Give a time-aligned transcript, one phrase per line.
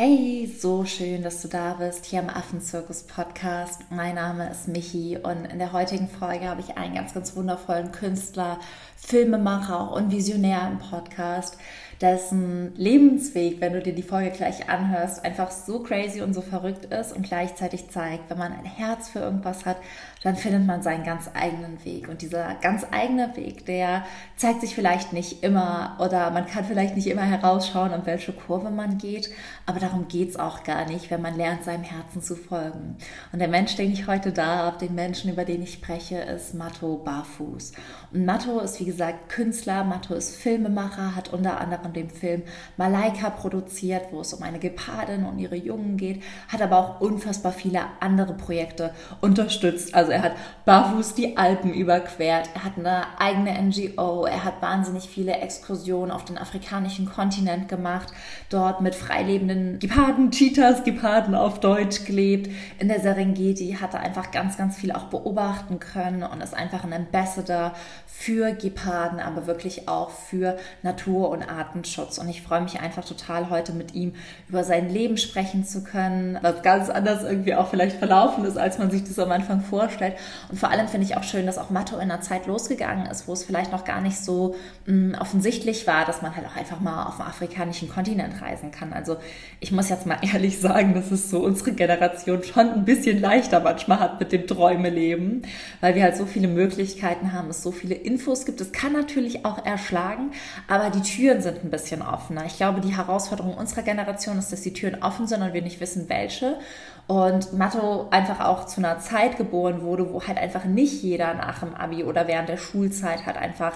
[0.00, 3.80] Hey, so schön, dass du da bist hier am Affenzirkus Podcast.
[3.90, 7.90] Mein Name ist Michi und in der heutigen Folge habe ich einen ganz, ganz wundervollen
[7.90, 8.60] Künstler,
[8.96, 11.58] Filmemacher und Visionär im Podcast,
[12.00, 16.84] dessen Lebensweg, wenn du dir die Folge gleich anhörst, einfach so crazy und so verrückt
[16.86, 19.78] ist und gleichzeitig zeigt, wenn man ein Herz für irgendwas hat,
[20.22, 22.08] dann findet man seinen ganz eigenen Weg.
[22.08, 24.04] Und dieser ganz eigene Weg, der
[24.36, 28.70] zeigt sich vielleicht nicht immer oder man kann vielleicht nicht immer herausschauen, um welche Kurve
[28.70, 29.30] man geht,
[29.66, 32.96] aber darum geht es auch gar nicht, wenn man lernt, seinem Herzen zu folgen.
[33.32, 36.54] Und der Mensch, den ich heute da habe, den Menschen, über den ich spreche, ist
[36.54, 37.72] Matto Barfuß.
[38.12, 42.42] Und Matto ist, wie gesagt, Künstler, Matto ist Filmemacher, hat unter anderem den Film
[42.76, 47.52] Malaika produziert, wo es um eine Gepardin und ihre Jungen geht, hat aber auch unfassbar
[47.52, 49.94] viele andere Projekte unterstützt.
[49.94, 50.32] Also er hat
[50.64, 56.24] barfuß die Alpen überquert, er hat eine eigene NGO, er hat wahnsinnig viele Exkursionen auf
[56.24, 58.12] den afrikanischen Kontinent gemacht,
[58.50, 62.50] dort mit freilebenden Geparden, Cheetahs, Geparden auf Deutsch gelebt.
[62.78, 66.84] In der Serengeti hat er einfach ganz, ganz viel auch beobachten können und ist einfach
[66.84, 67.72] ein Ambassador
[68.06, 71.42] für Geparden, aber wirklich auch für Natur- und
[71.78, 72.18] Artenschutz.
[72.18, 74.14] Und ich freue mich einfach total, heute mit ihm
[74.48, 78.78] über sein Leben sprechen zu können, was ganz anders irgendwie auch vielleicht verlaufen ist, als
[78.78, 80.14] man sich das am Anfang vorstellt.
[80.50, 83.28] Und vor allem finde ich auch schön, dass auch Matto in einer Zeit losgegangen ist,
[83.28, 84.54] wo es vielleicht noch gar nicht so
[84.86, 88.70] mh, mm, offensichtlich war, dass man halt auch einfach mal auf dem afrikanischen Kontinent reisen
[88.70, 88.92] kann.
[88.92, 89.16] Also
[89.60, 93.60] ich muss jetzt mal ehrlich sagen, dass es so unsere Generation schon ein bisschen leichter
[93.60, 95.42] manchmal hat mit dem Träumeleben,
[95.80, 98.60] weil wir halt so viele Möglichkeiten haben, es so viele Infos gibt.
[98.60, 100.32] Es kann natürlich auch erschlagen,
[100.66, 102.44] aber die Türen sind ein bisschen offener.
[102.46, 105.80] Ich glaube, die Herausforderung unserer Generation ist, dass die Türen offen sind und wir nicht
[105.80, 106.58] wissen, welche.
[107.06, 111.60] Und Matto einfach auch zu einer Zeit geboren wurde, wo halt einfach nicht jeder nach
[111.60, 113.72] dem Abi oder während der Schulzeit halt einfach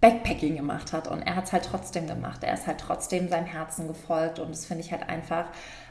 [0.00, 1.08] Backpacking gemacht hat.
[1.08, 2.42] Und er hat es halt trotzdem gemacht.
[2.42, 4.38] Er ist halt trotzdem seinem Herzen gefolgt.
[4.38, 5.46] Und das finde ich halt einfach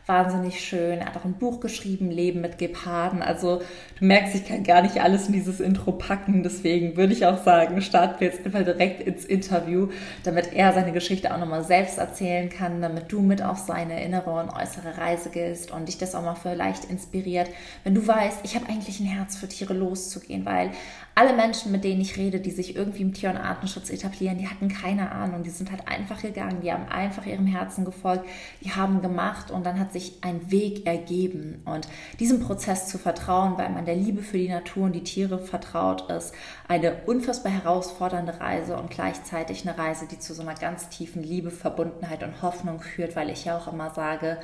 [0.06, 1.00] wahnsinnig schön.
[1.00, 3.22] Er hat auch ein Buch geschrieben, Leben mit Geparden.
[3.22, 3.62] Also
[4.00, 6.44] du merkst, ich kann gar nicht alles in dieses Intro packen.
[6.44, 9.90] Deswegen würde ich auch sagen, starten wir jetzt einfach direkt ins Interview,
[10.24, 14.31] damit er seine Geschichte auch nochmal selbst erzählen kann, damit du mit auf seine innere
[14.31, 17.50] und äußere Reise gehst und dich das auch mal vielleicht inspiriert,
[17.84, 20.72] wenn du weißt, ich habe eigentlich ein Herz für Tiere loszugehen, weil
[21.16, 24.47] alle Menschen, mit denen ich rede, die sich irgendwie im Tier- und Artenschutz etablieren, die
[24.47, 25.44] hatten keine Ahnung.
[25.44, 28.25] Die sind halt einfach gegangen, die haben einfach ihrem Herzen gefolgt,
[28.62, 31.62] die haben gemacht und dann hat sich ein Weg ergeben.
[31.66, 31.88] Und
[32.20, 36.09] diesem Prozess zu vertrauen, weil man der Liebe für die Natur und die Tiere vertraut
[36.09, 36.34] ist,
[36.68, 41.52] eine unfassbar herausfordernde Reise und gleichzeitig eine Reise, die zu so einer ganz tiefen Liebe,
[41.52, 44.40] Verbundenheit und Hoffnung führt, weil ich ja auch immer sage,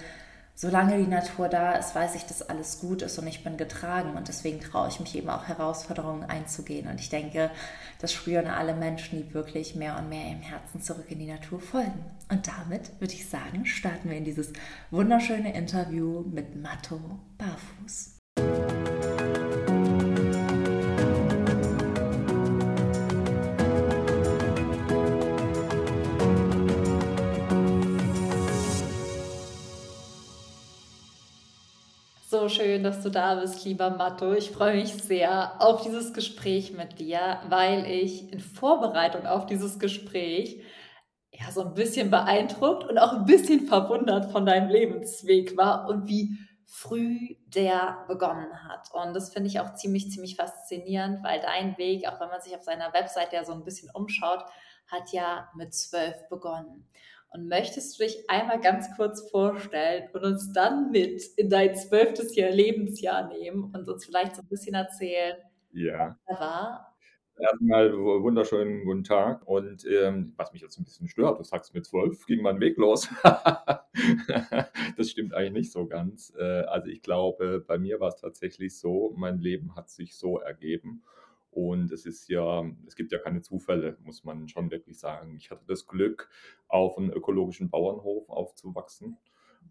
[0.59, 4.17] solange die Natur da ist, weiß ich, dass alles gut ist und ich bin getragen.
[4.17, 6.89] Und deswegen traue ich mich eben auch Herausforderungen einzugehen.
[6.89, 7.49] Und ich denke,
[8.01, 11.61] das spüren alle Menschen, die wirklich mehr und mehr im Herzen zurück in die Natur
[11.61, 12.03] folgen.
[12.29, 14.51] Und damit würde ich sagen, starten wir in dieses
[14.91, 16.99] wunderschöne Interview mit Matto
[17.37, 18.17] Barfuß.
[32.39, 34.31] So schön, dass du da bist, lieber Matto.
[34.31, 39.77] Ich freue mich sehr auf dieses Gespräch mit dir, weil ich in Vorbereitung auf dieses
[39.77, 40.63] Gespräch
[41.33, 46.07] ja so ein bisschen beeindruckt und auch ein bisschen verwundert von deinem Lebensweg war und
[46.07, 48.89] wie früh der begonnen hat.
[48.93, 52.55] Und das finde ich auch ziemlich, ziemlich faszinierend, weil dein Weg, auch wenn man sich
[52.55, 54.45] auf seiner Website ja so ein bisschen umschaut,
[54.87, 56.87] hat ja mit zwölf begonnen.
[57.31, 62.35] Und möchtest du dich einmal ganz kurz vorstellen und uns dann mit in dein zwölftes
[62.35, 65.37] Jahr Lebensjahr nehmen und uns vielleicht so ein bisschen erzählen,
[65.71, 66.17] ja.
[66.25, 66.95] was da war?
[67.39, 69.47] Erstmal wunderschönen guten Tag.
[69.47, 72.77] Und ähm, was mich jetzt ein bisschen stört, du sagst mit zwölf ging mein Weg
[72.77, 73.07] los.
[74.97, 76.33] das stimmt eigentlich nicht so ganz.
[76.37, 80.39] Äh, also ich glaube, bei mir war es tatsächlich so, mein Leben hat sich so
[80.39, 81.03] ergeben.
[81.51, 85.35] Und es ist ja, es gibt ja keine Zufälle, muss man schon wirklich sagen.
[85.35, 86.29] Ich hatte das Glück,
[86.67, 89.17] auf einem ökologischen Bauernhof aufzuwachsen.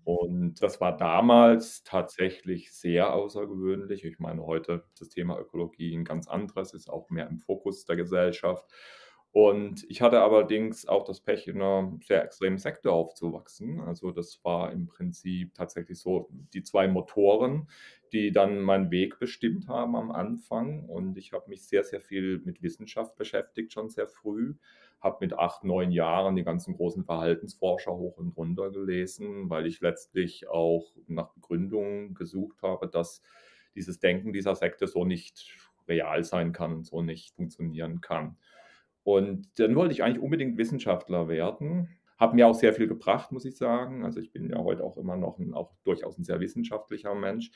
[0.05, 4.05] Und das war damals tatsächlich sehr außergewöhnlich.
[4.05, 7.85] Ich meine, heute ist das Thema Ökologie ein ganz anderes, ist auch mehr im Fokus
[7.85, 8.65] der Gesellschaft.
[9.33, 13.81] Und ich hatte allerdings auch das Pech, in einer sehr extremen Sekte aufzuwachsen.
[13.81, 17.69] Also das war im Prinzip tatsächlich so die zwei Motoren,
[18.13, 20.85] die dann meinen Weg bestimmt haben am Anfang.
[20.87, 24.55] Und ich habe mich sehr, sehr viel mit Wissenschaft beschäftigt, schon sehr früh.
[25.01, 29.81] Habe mit acht, neun Jahren die ganzen großen Verhaltensforscher hoch und runter gelesen, weil ich
[29.81, 33.23] letztlich auch nach Begründungen gesucht habe, dass
[33.75, 35.55] dieses Denken dieser Sekte so nicht
[35.87, 38.37] real sein kann, so nicht funktionieren kann.
[39.09, 41.89] Und dann wollte ich eigentlich unbedingt Wissenschaftler werden,
[42.19, 44.05] Hat mir auch sehr viel gebracht, muss ich sagen.
[44.05, 47.51] Also ich bin ja heute auch immer noch ein, auch durchaus ein sehr wissenschaftlicher Mensch.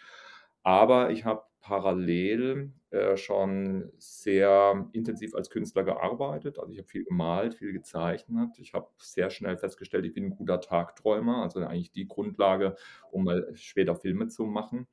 [0.63, 6.59] Aber ich habe parallel äh, schon sehr intensiv als Künstler gearbeitet.
[6.59, 8.59] Also ich habe viel gemalt, viel gezeichnet.
[8.59, 12.77] Ich habe sehr schnell festgestellt, ich bin ein guter Tagträumer, also eigentlich die Grundlage,
[13.11, 14.87] um mal später Filme zu machen.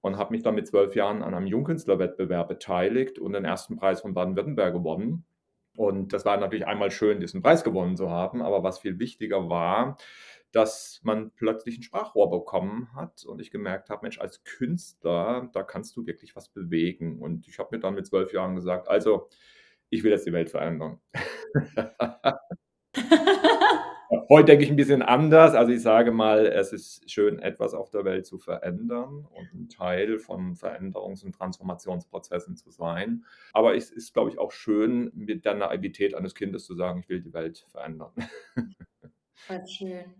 [0.00, 4.02] Und habe mich dann mit zwölf Jahren an einem Jungkünstlerwettbewerb beteiligt und den ersten Preis
[4.02, 5.24] von Baden-Württemberg gewonnen.
[5.76, 8.42] Und das war natürlich einmal schön, diesen Preis gewonnen zu haben.
[8.42, 9.96] Aber was viel wichtiger war,
[10.52, 15.62] dass man plötzlich ein Sprachrohr bekommen hat und ich gemerkt habe, Mensch, als Künstler, da
[15.64, 17.20] kannst du wirklich was bewegen.
[17.20, 19.28] Und ich habe mir dann mit zwölf Jahren gesagt, also
[19.90, 21.00] ich will jetzt die Welt verändern.
[24.28, 25.54] Heute denke ich ein bisschen anders.
[25.54, 29.68] Also ich sage mal, es ist schön, etwas auf der Welt zu verändern und ein
[29.68, 33.24] Teil von Veränderungs- und Transformationsprozessen zu sein.
[33.52, 37.08] Aber es ist, glaube ich, auch schön, mit der Naivität eines Kindes zu sagen, ich
[37.08, 38.12] will die Welt verändern.
[39.34, 40.14] Voll schön.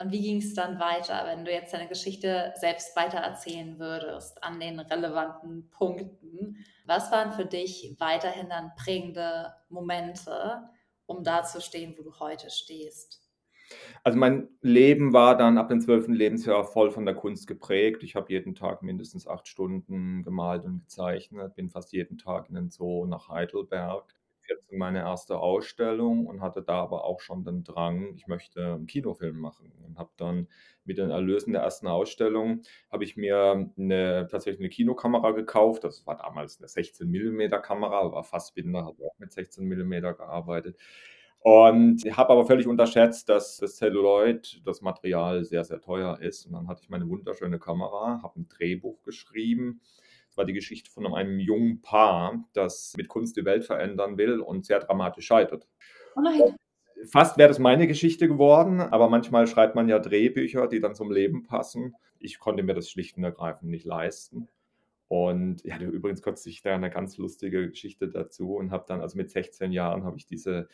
[0.00, 4.60] Und wie ging es dann weiter, wenn du jetzt deine Geschichte selbst weitererzählen würdest an
[4.60, 6.64] den relevanten Punkten?
[6.86, 10.68] Was waren für dich weiterhin dann prägende Momente,
[11.06, 13.27] um da zu stehen, wo du heute stehst?
[14.04, 18.02] Also mein Leben war dann ab dem zwölften Lebensjahr voll von der Kunst geprägt.
[18.02, 22.54] Ich habe jeden Tag mindestens acht Stunden gemalt und gezeichnet, bin fast jeden Tag in
[22.54, 27.64] den Zoo nach Heidelberg 14 meine erste Ausstellung und hatte da aber auch schon den
[27.64, 30.48] Drang, ich möchte einen Kinofilm machen und habe dann
[30.84, 35.84] mit den Erlösen der ersten Ausstellung habe ich mir eine, tatsächlich eine Kinokamera gekauft.
[35.84, 40.78] Das war damals eine 16 mm Kamera, war Fassbinder, habe auch mit 16 mm gearbeitet.
[41.40, 46.46] Und habe aber völlig unterschätzt, dass das Celluloid, das Material sehr, sehr teuer ist.
[46.46, 49.80] Und dann hatte ich meine wunderschöne Kamera, habe ein Drehbuch geschrieben
[50.38, 54.64] war die Geschichte von einem jungen Paar, das mit Kunst die Welt verändern will und
[54.64, 55.68] sehr dramatisch scheitert.
[56.16, 56.56] Oh nein.
[57.10, 61.12] Fast wäre das meine Geschichte geworden, aber manchmal schreibt man ja Drehbücher, die dann zum
[61.12, 61.94] Leben passen.
[62.18, 64.48] Ich konnte mir das schlicht und ergreifend nicht leisten.
[65.06, 69.30] Und ja, übrigens kürzlich da eine ganz lustige Geschichte dazu und habe dann, also mit
[69.30, 70.68] 16 Jahren, habe ich diese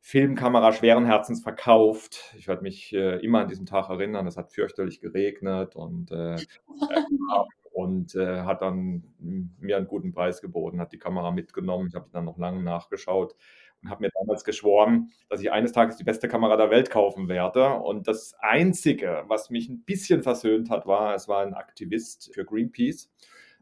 [0.00, 2.34] Filmkamera schweren Herzens verkauft.
[2.36, 4.26] Ich werde mich äh, immer an diesen Tag erinnern.
[4.26, 6.36] Es hat fürchterlich geregnet und äh,
[7.72, 11.88] und äh, hat dann mir einen guten Preis geboten, hat die Kamera mitgenommen.
[11.88, 13.36] Ich habe dann noch lange nachgeschaut
[13.82, 17.28] und habe mir damals geschworen, dass ich eines Tages die beste Kamera der Welt kaufen
[17.28, 17.74] werde.
[17.74, 22.44] Und das Einzige, was mich ein bisschen versöhnt hat, war, es war ein Aktivist für
[22.44, 23.10] Greenpeace.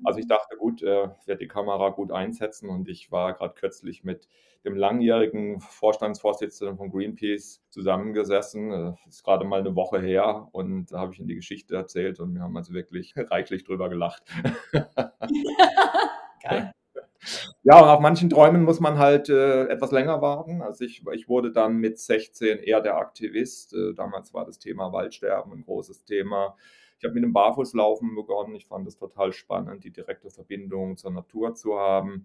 [0.05, 4.05] Also ich dachte, gut, äh, werde die Kamera gut einsetzen und ich war gerade kürzlich
[4.05, 4.29] mit
[4.69, 8.71] dem langjährigen Vorstandsvorsitzenden von Greenpeace zusammengesessen.
[8.71, 11.75] Das äh, ist gerade mal eine Woche her und da habe ich ihm die Geschichte
[11.75, 14.23] erzählt und wir haben also wirklich reichlich drüber gelacht.
[16.43, 16.73] Geil.
[17.63, 20.63] Ja, und auf manchen Träumen muss man halt äh, etwas länger warten.
[20.63, 23.75] Also ich, ich wurde dann mit 16 eher der Aktivist.
[23.75, 26.57] Äh, damals war das Thema Waldsterben ein großes Thema.
[26.99, 28.55] Ich habe mit dem Barfußlaufen begonnen.
[28.55, 32.25] Ich fand es total spannend, die direkte Verbindung zur Natur zu haben.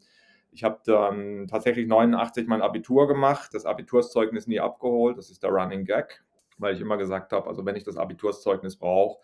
[0.53, 5.17] Ich habe dann tatsächlich 89 mein Abitur gemacht, das Abiturszeugnis nie abgeholt.
[5.17, 6.23] Das ist der Running Gag,
[6.59, 9.19] weil ich immer gesagt habe, also wenn ich das Abiturszeugnis brauche,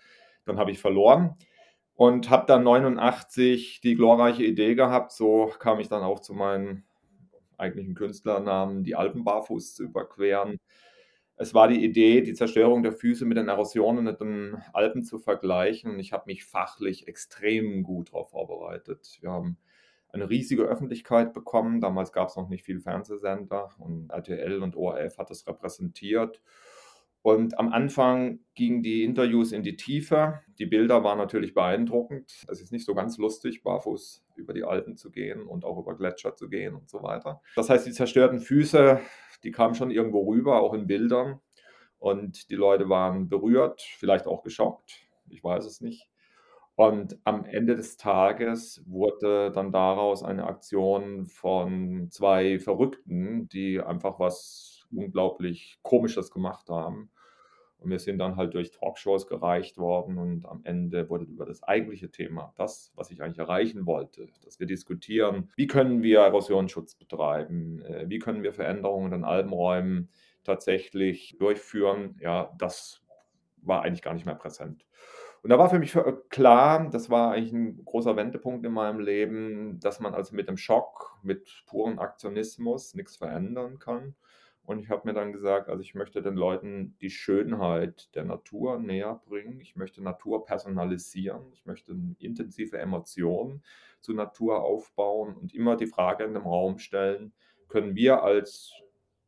[0.46, 1.36] dann habe ich verloren.
[1.94, 6.84] Und habe dann 89 die glorreiche Idee gehabt, so kam ich dann auch zu meinem
[7.58, 10.60] eigentlichen Künstlernamen, die Alpen barfuß zu überqueren.
[11.36, 15.20] Es war die Idee, die Zerstörung der Füße mit den Erosionen in den Alpen zu
[15.20, 16.00] vergleichen.
[16.00, 19.20] Ich habe mich fachlich extrem gut darauf vorbereitet.
[19.22, 19.58] Wir haben
[20.12, 21.82] eine riesige Öffentlichkeit bekommen.
[21.82, 26.42] Damals gab es noch nicht viel Fernsehsender und RTL und ORF hat das repräsentiert.
[27.22, 30.40] Und am Anfang gingen die Interviews in die Tiefe.
[30.58, 32.46] Die Bilder waren natürlich beeindruckend.
[32.48, 35.98] Es ist nicht so ganz lustig, barfuß über die Alpen zu gehen und auch über
[35.98, 37.42] Gletscher zu gehen und so weiter.
[37.56, 39.02] Das heißt, die zerstörten Füße,
[39.44, 41.42] die kamen schon irgendwo rüber, auch in Bildern.
[41.98, 45.02] Und die Leute waren berührt, vielleicht auch geschockt.
[45.28, 46.10] Ich weiß es nicht.
[46.80, 54.18] Und am Ende des Tages wurde dann daraus eine Aktion von zwei Verrückten, die einfach
[54.18, 57.12] was unglaublich Komisches gemacht haben.
[57.80, 61.62] Und wir sind dann halt durch Talkshows gereicht worden und am Ende wurde über das
[61.64, 66.96] eigentliche Thema, das, was ich eigentlich erreichen wollte, dass wir diskutieren, wie können wir Erosionsschutz
[66.96, 70.08] betreiben, äh, wie können wir Veränderungen in Alpenräumen
[70.46, 73.04] tatsächlich durchführen, ja, das
[73.58, 74.86] war eigentlich gar nicht mehr präsent.
[75.42, 75.98] Und da war für mich
[76.30, 80.58] klar, das war eigentlich ein großer Wendepunkt in meinem Leben, dass man also mit dem
[80.58, 84.16] Schock, mit purem Aktionismus nichts verändern kann.
[84.70, 88.78] Und ich habe mir dann gesagt, also ich möchte den Leuten die Schönheit der Natur
[88.78, 89.60] näher bringen.
[89.62, 91.52] Ich möchte Natur personalisieren.
[91.54, 93.64] Ich möchte intensive Emotionen
[94.00, 97.34] zur Natur aufbauen und immer die Frage in den Raum stellen,
[97.68, 98.74] können wir als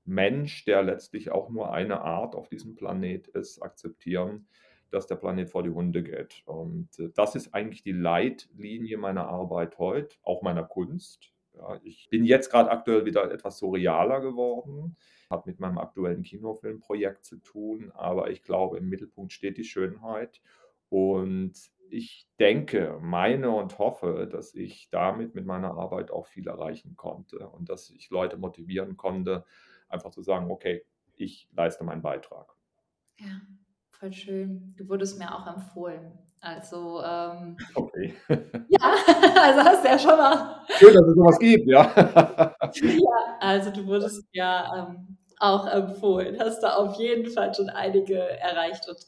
[0.06, 4.48] Mensch, der letztlich auch nur eine Art auf diesem Planet ist, akzeptieren,
[4.92, 6.44] dass der Planet vor die Hunde geht.
[6.46, 11.34] Und äh, das ist eigentlich die Leitlinie meiner Arbeit heute, auch meiner Kunst.
[11.54, 14.96] Ja, ich bin jetzt gerade aktuell wieder etwas surrealer geworden,
[15.30, 20.42] hat mit meinem aktuellen Kinofilmprojekt zu tun, aber ich glaube, im Mittelpunkt steht die Schönheit.
[20.90, 21.54] Und
[21.90, 27.50] ich denke, meine und hoffe, dass ich damit mit meiner Arbeit auch viel erreichen konnte
[27.50, 29.46] und dass ich Leute motivieren konnte,
[29.90, 32.56] einfach zu sagen, okay, ich leiste meinen Beitrag.
[33.18, 33.42] Ja,
[34.02, 34.74] voll schön.
[34.78, 36.12] Du wurdest mir auch empfohlen.
[36.40, 38.16] Also, ähm, okay.
[38.30, 38.80] ja,
[39.40, 40.66] also hast du ja schon mal.
[40.70, 41.94] Schön, dass es sowas gibt, ja.
[42.74, 46.40] ja, also du wurdest ja ähm, auch empfohlen.
[46.40, 49.06] Hast da auf jeden Fall schon einige erreicht und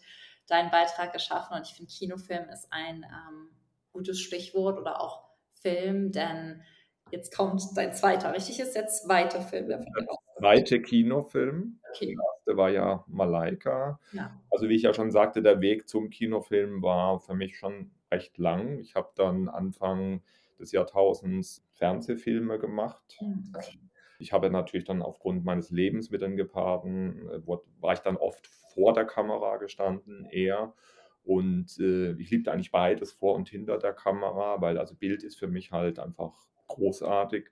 [0.47, 1.57] deinen Beitrag geschaffen.
[1.57, 3.49] Und ich finde, Kinofilm ist ein ähm,
[3.93, 5.23] gutes Stichwort oder auch
[5.53, 6.61] Film, denn
[7.09, 8.59] jetzt kommt dein zweiter, richtig?
[8.59, 10.05] Ist der zweite Film, der von dir
[10.37, 11.79] zweite Kinofilm.
[11.91, 12.15] Okay.
[12.15, 13.99] Der erste war ja Malaika.
[14.11, 14.39] Ja.
[14.51, 18.37] Also wie ich ja schon sagte, der Weg zum Kinofilm war für mich schon recht
[18.37, 18.79] lang.
[18.79, 20.21] Ich habe dann Anfang
[20.59, 23.17] des Jahrtausends Fernsehfilme gemacht.
[23.19, 23.79] Hm, okay.
[24.19, 27.41] Ich habe natürlich dann aufgrund meines Lebens mit den Geparden, äh,
[27.81, 30.73] war ich dann oft vor der Kamera gestanden, eher.
[31.23, 35.37] Und äh, ich liebte eigentlich beides vor und hinter der Kamera, weil also Bild ist
[35.37, 36.33] für mich halt einfach
[36.67, 37.49] großartig.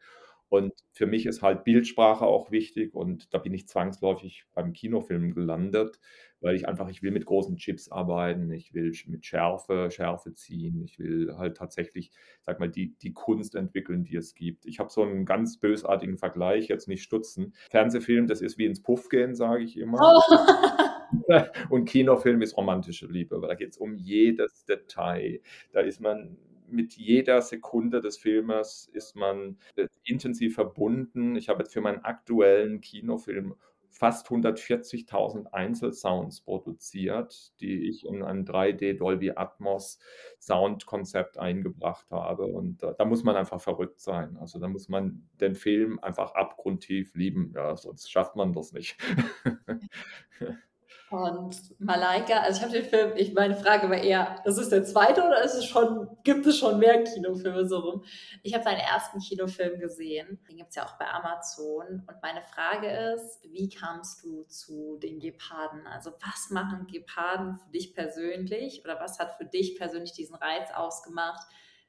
[0.51, 5.33] Und für mich ist halt Bildsprache auch wichtig und da bin ich zwangsläufig beim Kinofilm
[5.33, 5.97] gelandet,
[6.41, 10.83] weil ich einfach, ich will mit großen Chips arbeiten, ich will mit Schärfe, Schärfe ziehen,
[10.83, 12.11] ich will halt tatsächlich,
[12.45, 14.65] sag mal, die, die Kunst entwickeln, die es gibt.
[14.65, 17.53] Ich habe so einen ganz bösartigen Vergleich, jetzt nicht stutzen.
[17.69, 19.99] Fernsehfilm, das ist wie ins Puff gehen, sage ich immer.
[20.01, 21.41] Oh.
[21.69, 25.39] Und Kinofilm ist romantische Liebe, weil da geht es um jedes Detail.
[25.71, 26.37] Da ist man
[26.71, 31.35] mit jeder Sekunde des Filmes ist man äh, intensiv verbunden.
[31.35, 33.55] Ich habe jetzt für meinen aktuellen Kinofilm
[33.91, 39.99] fast 140.000 Einzelsounds produziert, die ich in ein 3D Dolby Atmos
[40.39, 42.45] Soundkonzept eingebracht habe.
[42.45, 44.37] Und da, da, muss man einfach verrückt sein.
[44.37, 47.51] Also da muss man den Film einfach abgrundtief lieben.
[47.53, 48.97] Ja, sonst schafft man das nicht.
[51.11, 54.85] Und Malaika, also ich habe den Film, ich meine Frage war eher, ist es der
[54.85, 58.03] zweite oder ist es schon, gibt es schon mehr Kinofilme so rum?
[58.43, 62.03] Ich habe seinen ersten Kinofilm gesehen, den gibt es ja auch bei Amazon.
[62.07, 65.85] Und meine Frage ist, wie kamst du zu den Geparden?
[65.85, 70.71] Also was machen Geparden für dich persönlich oder was hat für dich persönlich diesen Reiz
[70.73, 71.45] ausgemacht,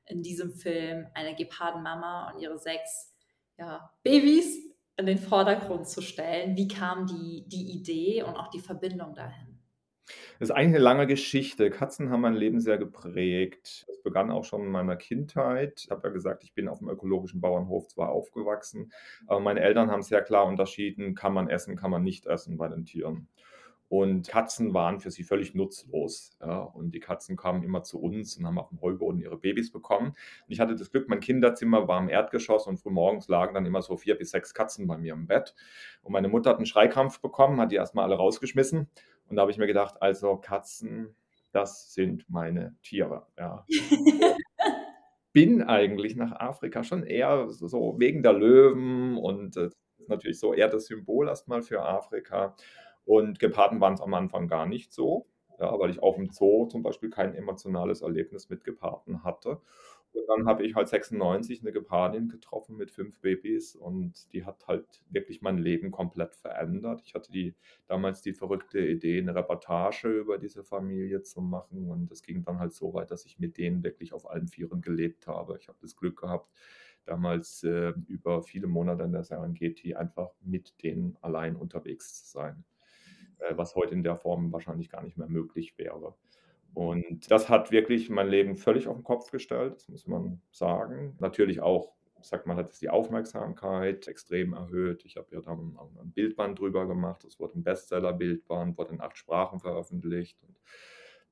[0.06, 3.14] in diesem Film eine Gepardenmama und ihre sechs
[3.56, 6.56] ja, Babys in den Vordergrund zu stellen.
[6.56, 9.52] Wie kam die, die Idee und auch die Verbindung dahin?
[10.38, 11.70] Das ist eigentlich eine lange Geschichte.
[11.70, 13.86] Katzen haben mein Leben sehr geprägt.
[13.88, 15.82] Es begann auch schon in meiner Kindheit.
[15.84, 18.92] Ich habe ja gesagt, ich bin auf dem ökologischen Bauernhof zwar aufgewachsen,
[19.26, 22.68] aber meine Eltern haben sehr klar unterschieden, kann man essen, kann man nicht essen bei
[22.68, 23.28] den Tieren.
[23.92, 26.30] Und Katzen waren für sie völlig nutzlos.
[26.40, 26.60] Ja.
[26.60, 30.06] Und die Katzen kamen immer zu uns und haben auf dem Heuboden ihre Babys bekommen.
[30.06, 30.16] Und
[30.48, 33.98] ich hatte das Glück, mein Kinderzimmer war im Erdgeschoss und frühmorgens lagen dann immer so
[33.98, 35.54] vier bis sechs Katzen bei mir im Bett.
[36.00, 38.88] Und meine Mutter hat einen Schreikrampf bekommen, hat die erstmal alle rausgeschmissen.
[39.28, 41.14] Und da habe ich mir gedacht, also Katzen,
[41.52, 43.26] das sind meine Tiere.
[43.38, 43.66] Ja.
[45.34, 49.68] Bin eigentlich nach Afrika schon eher so wegen der Löwen und äh,
[50.08, 52.56] natürlich so eher das Symbol erstmal für Afrika.
[53.04, 55.26] Und Geparden waren es am Anfang gar nicht so,
[55.58, 59.60] ja, weil ich auch im Zoo zum Beispiel kein emotionales Erlebnis mit Geparden hatte.
[60.14, 64.66] Und dann habe ich halt 96 eine Gepardin getroffen mit fünf Babys und die hat
[64.68, 67.00] halt wirklich mein Leben komplett verändert.
[67.06, 67.54] Ich hatte die,
[67.86, 72.58] damals die verrückte Idee, eine Reportage über diese Familie zu machen und es ging dann
[72.58, 75.56] halt so weit, dass ich mit denen wirklich auf allen Vieren gelebt habe.
[75.58, 76.50] Ich habe das Glück gehabt,
[77.06, 82.64] damals äh, über viele Monate in der Serengeti einfach mit denen allein unterwegs zu sein.
[83.42, 86.14] Äh, was heute in der Form wahrscheinlich gar nicht mehr möglich wäre.
[86.74, 91.16] Und das hat wirklich mein Leben völlig auf den Kopf gestellt, das muss man sagen.
[91.20, 95.04] Natürlich auch, sagt man, hat es die Aufmerksamkeit extrem erhöht.
[95.04, 99.18] Ich habe ja dann ein Bildband drüber gemacht, es wurde ein Bestseller-Bildband, wurde in acht
[99.18, 100.56] Sprachen veröffentlicht und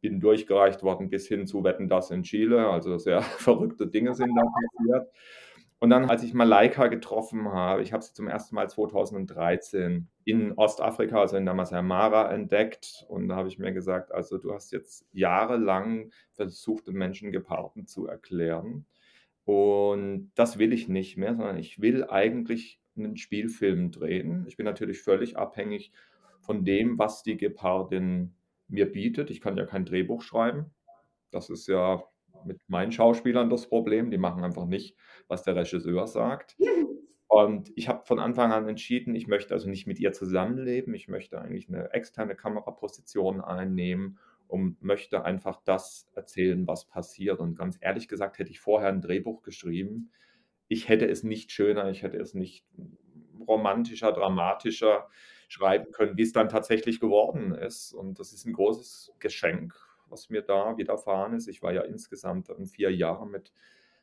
[0.02, 2.69] bin durchgereicht worden bis hin zu Wetten das in Chile.
[2.69, 5.11] Also sehr verrückte Dinge sind da passiert.
[5.83, 10.53] Und dann, als ich Malaika getroffen habe, ich habe sie zum ersten Mal 2013 in
[10.53, 13.07] Ostafrika, also in Mara, entdeckt.
[13.09, 17.87] Und da habe ich mir gesagt, also du hast jetzt jahrelang versucht, den Menschen Geparden
[17.87, 18.85] zu erklären.
[19.45, 24.45] Und das will ich nicht mehr, sondern ich will eigentlich einen Spielfilm drehen.
[24.47, 25.93] Ich bin natürlich völlig abhängig
[26.41, 28.35] von dem, was die Gepardin
[28.69, 29.31] mir bietet.
[29.31, 30.67] Ich kann ja kein Drehbuch schreiben.
[31.31, 32.05] Das ist ja
[32.47, 34.11] mit meinen Schauspielern das Problem.
[34.11, 34.97] Die machen einfach nicht,
[35.28, 36.56] was der Regisseur sagt.
[37.28, 40.94] Und ich habe von Anfang an entschieden, ich möchte also nicht mit ihr zusammenleben.
[40.94, 44.18] Ich möchte eigentlich 'ne externe Kameraposition einnehmen
[44.49, 47.38] und möchte einfach das erzählen, was passiert.
[47.40, 50.11] Und ganz ehrlich gesagt hätte ich vorher 'n Drehbuch geschrieben.
[50.68, 52.66] Ich hätte es nicht schöner, ich hätte es nicht
[53.49, 55.09] romantischer, dramatischer
[55.49, 57.92] schreiben können, wie's dann tatsächlich geworden ist.
[57.94, 59.75] Und das ist 'n großes Geschenk,
[60.11, 61.49] was mir da widerfahren ist.
[61.49, 63.52] Ich war ja insgesamt 4 Jahre mit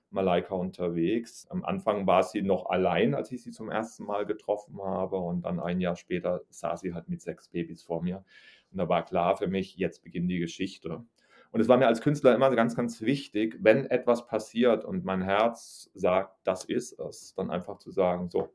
[0.09, 1.47] Malaika unterwegs.
[1.49, 4.03] Am Anfang war sie noch allein, als ich sie zum 1.
[4.05, 8.01] Mal getroffen habe und dann 1 Jahr später saß sie halt mit 6 Babys vor
[8.01, 8.23] mir.
[8.71, 11.05] Und da war klar für mich, jetzt beginnt die Geschichte.
[11.51, 15.21] Und es war mir als Künstler immer ganz, ganz wichtig, wenn etwas passiert und mein
[15.21, 18.53] Herz sagt: „Das ist es“, dann einfach zu sagen: „So,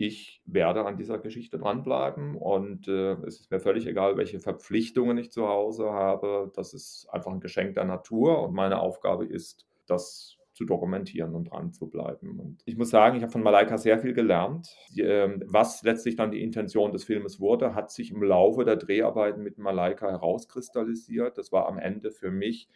[0.00, 5.18] ich werde an dieser Geschichte dranbleiben und, äh, es ist mir völlig egal, welche Verpflichtungen
[5.18, 6.50] ich zu Hause habe.
[6.54, 11.44] Das ist einfach 'n Geschenk der Natur und meine Aufgabe ist, das zu dokumentieren und
[11.50, 14.76] dranzubleiben.“ Und ich muss sagen, ich habe von Malaika sehr viel gelernt.
[14.98, 19.42] Ähm was letztlich dann die Intention des Filmes wurde, hat sich im Laufe der Dreharbeiten
[19.42, 21.38] mit Malaika herauskristallisiert.
[21.38, 22.68] Das war am Ende für mich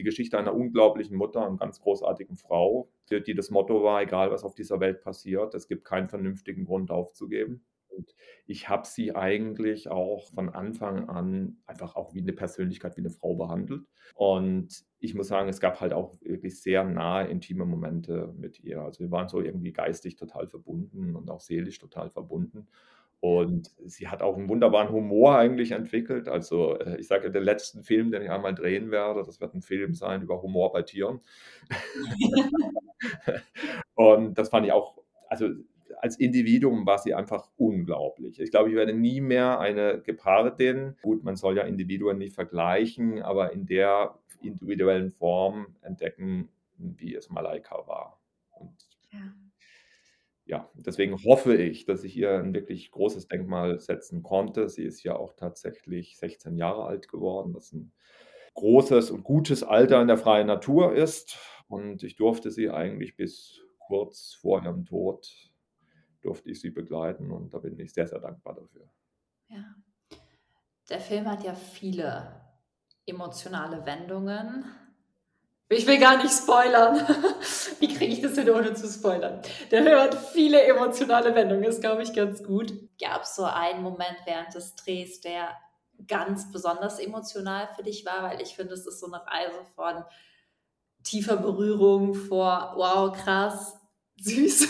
[0.00, 4.30] die Geschichte einer unglaublichen Mutter und ganz großartigen Frau, für die das Motto war: „Egal,
[4.32, 8.14] was auf dieser Welt passiert, es gibt keinen vernünftigen Grund aufzugeben.“ Und
[8.46, 13.10] ich habe sie eigentlich auch von Anfang an einfach auch wie 'ne Persönlichkeit, wie 'ne
[13.10, 13.84] Frau behandelt.
[14.14, 18.80] Und ich muss sagen, es gab halt auch wirklich sehr nahe, intime Momente mit ihr.
[18.82, 22.68] Also, wir waren so irgendwie geistig total verbunden und auch seelisch total verbunden.
[23.20, 26.28] Und sie hat auch 'n wunderbaren Humor eigentlich entwickelt.
[26.28, 29.62] Also, äh, ich sage den letzten Film, den ich einmal drehen werde, das wird 'n
[29.62, 31.20] Film sein über Humor bei Tieren.
[33.96, 34.98] Und das fand ich auch
[35.28, 35.48] also,
[36.00, 38.40] als Individuum war sie einfach unglaublich.
[38.40, 43.22] Ich glaube, ich werde nie mehr eine Gepardin gut, man soll ja Individuen nicht vergleichen,
[43.22, 48.20] aber in der individuellen Form entdecken, wie es Malaika war.
[48.52, 48.72] Und
[49.12, 49.20] Ja.
[50.50, 54.68] Ja, deswegen hoffe ich, dass ich ihr 'n wirklich großes Denkmal setzen konnte.
[54.68, 57.92] Sie ist ja auch tatsächlich 16 Jahre alt geworden, was 'n
[58.54, 61.38] großes und gutes Alter in der freien Natur ist.
[61.68, 65.52] Und ich durfte sie eigentlich bis kurz vor ihrem Tod
[66.22, 68.90] durfte ich sie begleiten und da bin ich sehr, sehr dankbar dafür.
[69.50, 69.74] Ja.
[70.88, 72.40] Der Film hat ja viele
[73.06, 74.64] emotionale Wendungen.
[75.72, 76.96] Ich will gar nicht spoilern.
[77.78, 79.40] Wie kriege ich das hin, ohne zu spoilern?
[79.70, 82.72] Der Film hat viele emotionale Wendungen, ist, glaube ich, ganz gut.
[83.00, 85.48] Gab's so einen Moment während des Drehs, der
[86.08, 88.24] ganz besonders emotional für dich war?
[88.24, 90.02] Weil ich finde, es ist so 'ne Reise von
[91.04, 93.78] tiefer Berührung vor: „Wow, krass,
[94.20, 94.68] süß.“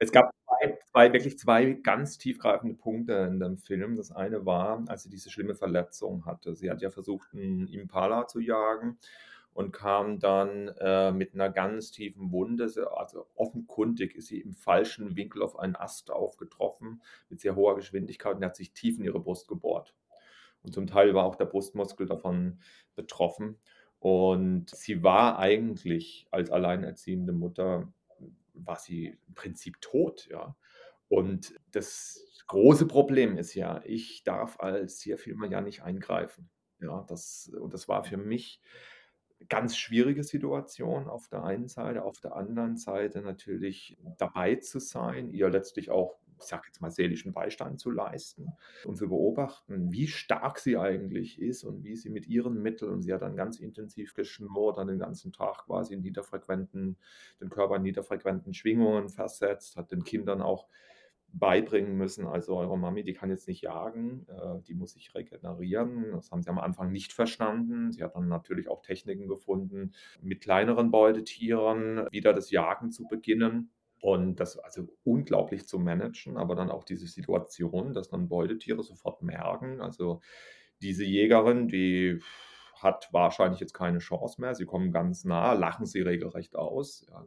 [0.00, 3.96] Es gab 2 2 wirklich 2 ganz tiefgreifende Punkte in dem Film.
[3.96, 6.54] Das eine war, als sie diese schlimme Verletzung hatte.
[6.54, 8.98] Sie hat ja versucht, 'n Impala zu jagen
[9.54, 12.64] und kam dann, äh, mit 'ner ganz tiefen Wunde
[12.96, 18.36] also, offenkundig ist sie im falschen Winkel auf einen Ast aufgetroffen mit sehr hoher Geschwindigkeit
[18.36, 19.94] und hat sich tief in ihre Brust gebohrt.
[20.62, 22.60] Und zum Teil war auch der Brustmuskel davon
[22.96, 23.58] betroffen.
[24.00, 27.92] Und sie war eigentlich als alleinerziehende Mutter
[28.54, 30.56] war sie im Prinzip tot, ja.
[31.08, 36.50] Und das große Problem ist ja, ich darf als Tierfilmer ja nicht eingreifen.
[36.80, 38.60] Ja, das und das war für mich
[39.48, 45.30] ganz schwierige Situation auf der einen Seite, auf der anderen Seite natürlich dabei zu sein,
[45.30, 48.52] ihr letztlich auch, ich sage jetzt mal, seelischen Beistand zu leisten
[48.84, 53.12] und zu beobachten, wie stark sie eigentlich ist und wie sie mit ihren Mitteln sie
[53.12, 56.96] hat dann ganz intensiv geschnurrt, dann den ganzen Tag quasi in niederfrequenten
[57.40, 60.68] den Körper in niederfrequenten Schwingungen versetzt, hat den Kindern auch
[61.32, 66.12] beibringen müssen: „Also, eure Mami, die kann jetzt nicht jagen, äh, die muss sich regenerieren.“
[66.12, 67.92] Das haben sie am Anfang nicht verstanden.
[67.92, 73.70] Sie hat dann natürlich auch Techniken gefunden, mit kleineren Beutetieren wieder das Jagen zu beginnen
[74.00, 79.22] und das also, unglaublich zu managen, aber dann auch diese Situation, dass dann Beutetiere sofort
[79.22, 80.20] merken also,
[80.82, 82.20] diese Jägerin, die
[82.76, 84.54] hat wahrscheinlich jetzt keine Chance mehr.
[84.54, 87.26] Sie kommen ganz nah, lachen sie regelrecht aus, ja.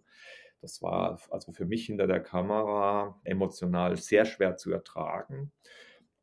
[0.64, 5.52] Das war also, für mich hinter der Kamera emotional sehr schwer zu ertragen.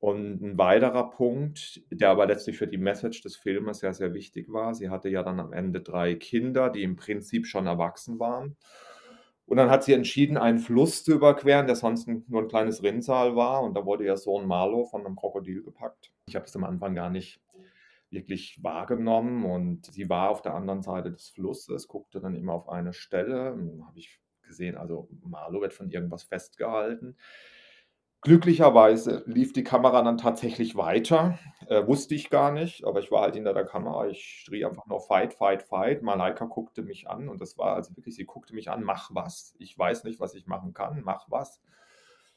[0.00, 4.52] Und 'n weiterer Punkt, der aber letztlich für die Message des Filmes sehr, sehr wichtig
[4.52, 8.56] war, sie hatte ja dann am Ende 3 Kinder, die im Prinzip schon erwachsen waren.
[9.46, 13.34] Und dann hat sie entschieden, einen Fluss zu überqueren, der sonst nur 'n kleines Rinnsal
[13.36, 16.12] war und da wurde ihr Sohn Marlo von 'nem Krokodil gepackt.
[16.28, 17.40] Ich habe das am Anfang gar nicht
[18.10, 22.68] wirklich wahrgenommen und sie war auf der anderen Seite des Flusses, guckte dann immer auf
[22.70, 27.16] eine Stelle habe ich gesehen, also, Marlo wird von irgendwas festgehalten.
[28.20, 31.38] Glücklicherweise lief die Kamera dann tatsächlich weiter.
[31.68, 34.08] Äh, wusste ich gar nicht, aber ich war halt hinter der Kamera.
[34.08, 36.02] Ich schrie einfach nur Fight, Fight, Fight.
[36.02, 39.54] Malaika guckte mich an und das war also wirklich, sie guckte mich an, mach was.
[39.60, 41.62] Ich weiß nicht, was ich machen kann, mach was.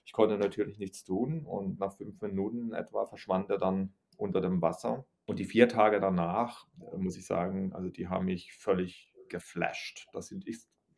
[0.06, 4.62] Ich konnte natürlich nichts tun und nach fünf Minuten etwa verschwand er dann unter dem
[4.62, 5.06] Wasser.
[5.26, 10.08] Und die vier Tage danach, äh, muss ich sagen, also die haben mich völlig geflasht.
[10.13, 10.47] Das sind,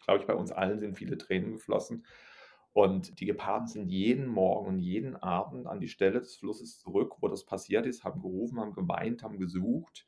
[0.03, 2.05] glaube ich, bei uns allen sind viele Tränen geflossen.
[2.73, 7.17] Und die Geparden sind jeden Morgen und jeden Abend an die Stelle des Flusses zurück,
[7.21, 10.07] wo das passiert ist, haben gerufen, haben geweint, haben gesucht.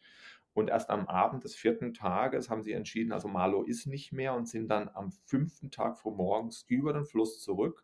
[0.55, 4.33] Und erst am Abend des vierten Tages haben sie entschieden, also Marlo ist nicht mehr
[4.33, 7.83] und sind dann am fünften Tag vor morgens über den Fluss zurück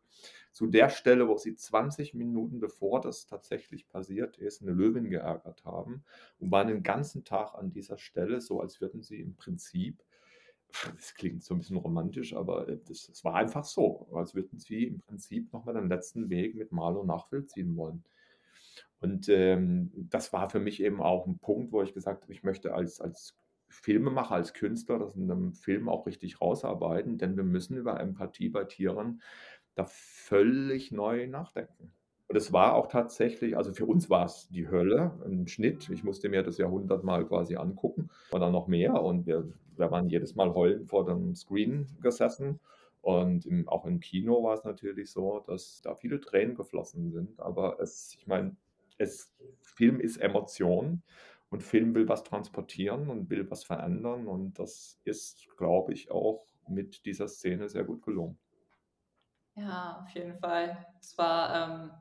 [0.53, 5.65] zu der Stelle, wo sie 20 Minuten bevor das tatsächlich passiert ist, eine Löwin geärgert
[5.65, 6.05] haben
[6.39, 10.01] und waren den ganzen Tag an dieser Stelle, so als würden sie im Prinzip
[10.95, 14.59] das klingt so ein bisschen romantisch, aber äh, das, das war einfach so, als würden
[14.59, 18.03] sie im Prinzip nochmal den letzten Weg mit Marlo nachvollziehen wollen.
[18.99, 22.43] Und ähm, das war für mich eben auch ein Punkt, wo ich gesagt habe, ich
[22.43, 23.35] möchte als, als
[23.67, 28.49] Filmemacher, als Künstler das in einem Film auch richtig rausarbeiten, denn wir müssen über Empathie
[28.49, 29.21] bei Tieren
[29.75, 31.93] da völlig neu nachdenken.
[32.27, 35.89] Und es war auch tatsächlich, also für uns war es die Hölle im Schnitt.
[35.89, 39.01] Ich musste mir das Jahrhundert mal quasi angucken und dann noch mehr.
[39.01, 39.51] Und wir,
[39.81, 42.59] wir waren jedes Mal heulend vor dem Screen gesessen.
[43.01, 47.39] Und im, auch im Kino war es natürlich so, dass da viele Tränen geflossen sind.
[47.39, 48.55] Aber es, ich meine,
[48.97, 51.01] es, Film ist Emotion
[51.49, 54.27] und Film will was transportieren und will was verändern.
[54.27, 58.37] Und das ist, glaube ich, auch mit dieser Szene sehr gut gelungen.
[59.55, 60.85] Ja, auf jeden Fall.
[60.99, 61.91] Es war ähm,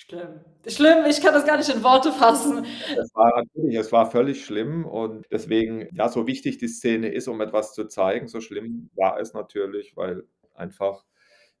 [0.00, 0.40] Schlimm.
[0.64, 2.64] Schlimm, ich kann das gar nicht in Worte fassen.
[2.96, 7.26] Es war natürlich, es war völlig schlimm und deswegen, ja, so wichtig die Szene ist,
[7.26, 10.22] um etwas zu zeigen, so schlimm war es natürlich, weil
[10.54, 11.04] einfach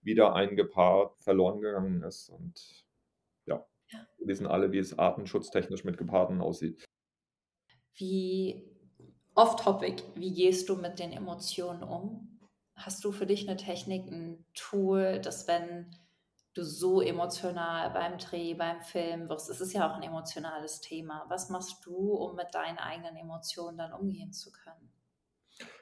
[0.02, 2.84] wieder ein Gepard verloren gegangen ist und
[3.44, 4.06] ja, ja.
[4.18, 6.84] wir wissen alle, wie es artenschutztechnisch mit Geparden aussieht.
[7.96, 8.70] Wie
[9.34, 12.38] off-topic, wie gehst du mit den Emotionen um?
[12.76, 15.90] Hast du für dich eine Technik, ein Tool, dass wenn
[16.58, 19.48] du so emotional beim Dreh, beim Film wirst.
[19.48, 21.24] Es ist ja auch ein emotionales Thema.
[21.28, 24.90] Was machst du, um mit deinen eigenen Emotionen dann umgehen zu können?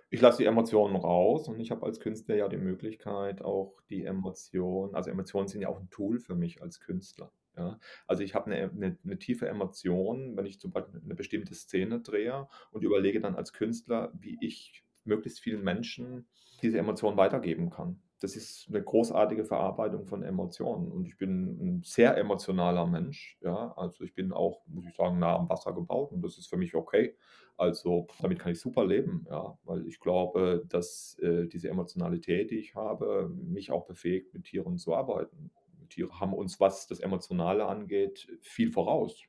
[0.08, 4.04] Ich lasse die Emotionen raus und ich habe als Künstler ja die Möglichkeit, auch die
[4.04, 7.32] Emotionen, also Emotionen sind ja auch ein Tool für mich als Künstler.
[7.56, 7.80] Ja?
[8.06, 12.00] Also ich habe eine, eine, eine tiefe Emotion, wenn ich zum Beispiel eine bestimmte Szene
[12.00, 16.28] drehe und überlege dann als Künstler, wie ich möglichst vielen Menschen
[16.62, 20.90] diese Emotionen weitergeben kann das ist eine großartige Verarbeitung von Emotionen.
[20.90, 23.38] Und ich bin ein sehr emotionaler Mensch.
[23.42, 26.48] Ja, also ich bin auch, muss ich sagen, nah am Wasser gebaut und das ist
[26.48, 27.14] für mich okay.
[27.58, 32.58] Also damit kann ich super leben, ja, weil ich glaube, dass äh, diese Emotionalität, die
[32.58, 35.50] ich habe, mich auch befähigt, mit Tieren zu arbeiten.
[35.88, 39.22] Tiere haben uns, was das Emotionale angeht, viel voraus.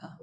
[0.00, 0.18] Ja.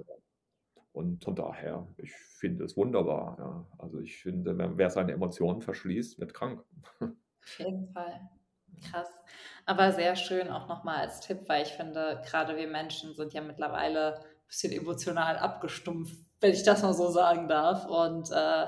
[0.92, 3.36] Und von daher, ich finde es wunderbar.
[3.38, 3.66] Ja.
[3.78, 6.62] Also ich finde, wer seine Emotionen verschließt, wird krank.
[7.42, 8.20] Auf jeden Fall.
[8.90, 9.08] Krass.
[9.64, 13.40] Aber sehr schön auch nochmal als Tipp, weil ich finde, gerade wir Menschen sind ja
[13.40, 17.86] mittlerweile ein bisschen emotional abgestumpft, wenn ich das mal so sagen darf.
[17.86, 18.66] Und äh,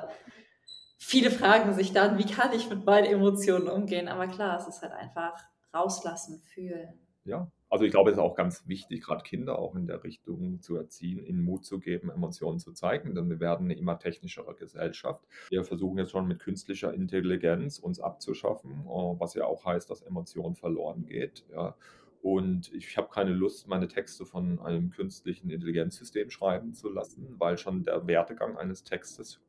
[0.98, 4.08] viele fragen sich dann, wie kann ich mit meinen Emotionen umgehen?
[4.08, 5.34] Aber klar, es ist halt einfach
[5.74, 7.00] rauslassen, fühlen.
[7.24, 10.60] Ja, also ich glaube, es ist auch ganz wichtig, gerade Kinder auch in der Richtung
[10.60, 14.54] zu erziehen, ihnen Mut zu geben, Emotionen zu zeigen, denn wir werden eine immer technischere
[14.54, 15.26] Gesellschaft.
[15.50, 18.86] Wir versuchen jetzt schon mit künstlicher Intelligenz uns abzuschaffen, äh,
[19.18, 21.44] was ja auch heißt, dass Emotion verloren geht.
[21.50, 21.74] Ja.
[22.22, 27.58] Und ich habe keine Lust, meine Texte von einem künstlichen Intelligenzsystem schreiben zu lassen, weil
[27.58, 29.40] schon der Wertegang eines Textes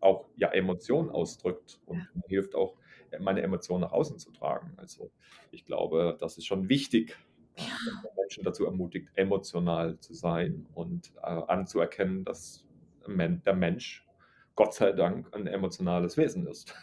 [0.00, 2.76] auch ja Emotionen ausdrückt und hilft auch,
[3.20, 4.72] meine Emotionen nach außen zu tragen.
[4.78, 5.10] Also
[5.50, 7.16] ich glaube, das ist schon wichtig,
[7.56, 7.76] ja.
[8.16, 12.64] Menschen dazu ermutigt, emotional zu sein und äh, anzuerkennen, dass
[13.06, 14.06] der Mensch
[14.54, 16.74] Gott sei Dank ein emotionales Wesen ist.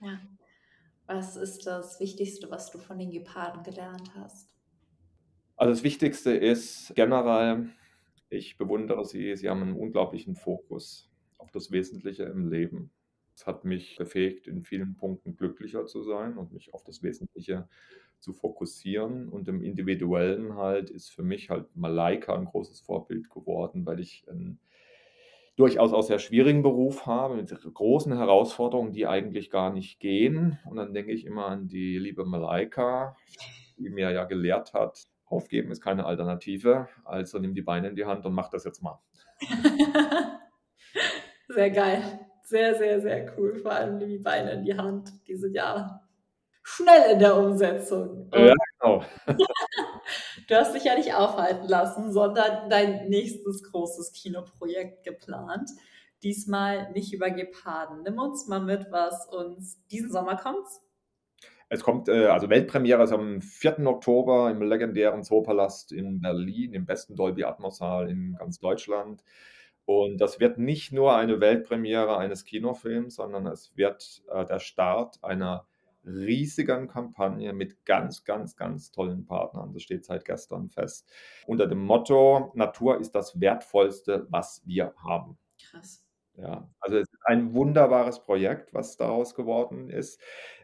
[0.00, 0.18] Ja.
[1.06, 4.54] Was ist das Wichtigste, was du von den Geparden gelernt hast?
[5.56, 7.68] Also das Wichtigste ist generell,
[8.30, 12.90] ich bewundere sie, sie haben einen unglaublichen Fokus auf das Wesentliche im Leben.
[13.34, 17.68] Es hat mich befähigt, in vielen Punkten glücklicher zu sein und mich auf das Wesentliche
[18.20, 19.28] zu fokussieren.
[19.28, 24.24] Und im Individuellen halt ist für mich halt Malaika ein großes Vorbild geworden, weil ich
[24.28, 24.60] einen
[25.56, 30.58] durchaus auch sehr schwierigen Beruf habe, mit großen Herausforderungen, die eigentlich gar nicht gehen.
[30.64, 33.16] Und dann denke ich immer an die liebe Malaika,
[33.76, 36.88] die mir ja gelehrt hat, aufgeben ist keine Alternative.
[37.04, 39.00] Also nimm die Beine in die Hand und mach das jetzt mal.
[41.48, 42.02] sehr geil.
[42.42, 43.56] Sehr, sehr, sehr cool.
[43.56, 45.12] Vor allem die Beine in die Hand.
[45.28, 46.00] Die sind ja
[46.62, 48.30] schnell in der Umsetzung.
[48.34, 49.04] Ja, genau.
[50.48, 55.70] du hast dich ja nicht aufhalten lassen, sondern dein nächstes großes Kinoprojekt geplant.
[56.22, 58.02] Diesmal nicht über Geparden.
[58.02, 60.66] Nimm uns mal mit, was uns diesen Sommer kommt.
[61.72, 63.86] Es kommt, äh, also Weltpremiere ist am 4.
[63.86, 69.22] Oktober im legendären Zoopalast in Berlin, im besten Dolby Atmos Saal in ganz Deutschland.
[69.84, 75.22] Und das wird nicht nur eine Weltpremiere eines Kinofilms, sondern es wird äh, der Start
[75.22, 75.66] einer
[76.04, 79.72] riesigen Kampagne mit ganz, ganz, ganz tollen Partnern.
[79.72, 81.10] Das steht seit gestern fest.
[81.46, 85.38] Unter dem Motto, Natur ist das Wertvollste, was wir haben.
[85.70, 86.04] Krass.
[86.36, 90.20] Ja, also es ist ein wunderbares Projekt, was daraus geworden ist.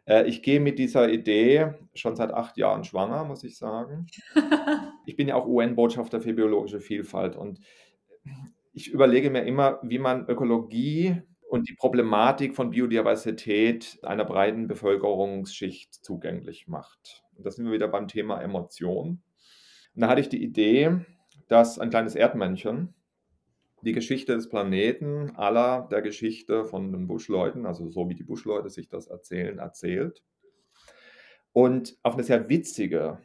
[0.06, 4.06] Äh, ich gehe mit dieser Idee schon seit acht Jahren schwanger, muss ich sagen.
[5.06, 7.60] ich bin ja auch UN-Botschafter für biologische Vielfalt und
[8.72, 15.94] ich überlege mir immer, wie man Ökologie und die Problematik von Biodiversität einer breiten Bevölkerungsschicht
[15.94, 17.24] zugänglich macht.
[17.36, 19.22] Und da sind wir wieder beim Thema Emotion.
[19.94, 21.00] Und da hatte ich die Idee,
[21.48, 22.94] dass ein kleines Erdmännchen
[23.82, 28.68] die Geschichte des Planeten aller der Geschichte von den Buschleuten, also so wie die Buschleute
[28.68, 30.24] sich das erzählen, erzählt.
[31.52, 33.18] Und auf eine sehr witzige,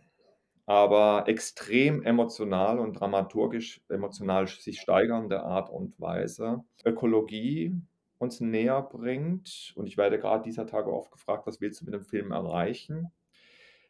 [0.66, 7.76] aber extrem emotional und dramaturgisch emotional sich steigernde Art und Weise Ökologie
[8.22, 9.74] uns näher bringt.
[9.76, 13.12] Und ich werde gerade dieser Tage oft gefragt, was willst du mit dem Film erreichen?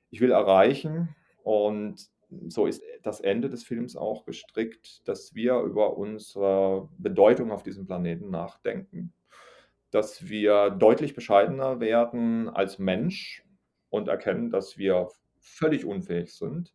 [0.09, 2.09] Ich will erreichen, und
[2.47, 7.85] so ist das Ende des Films auch gestrickt, dass wir über unsere Bedeutung auf diesem
[7.85, 9.13] Planeten nachdenken,
[9.89, 13.43] dass wir deutlich bescheidener werden als Mensch
[13.89, 16.73] und erkennen, dass wir völlig unfähig sind,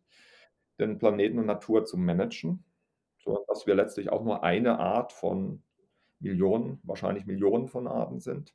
[0.79, 2.63] den Planeten und Natur zu managen,
[3.23, 5.63] sondern dass wir letztlich auch nur eine Art von
[6.19, 8.53] Millionen, wahrscheinlich Millionen von Arten sind.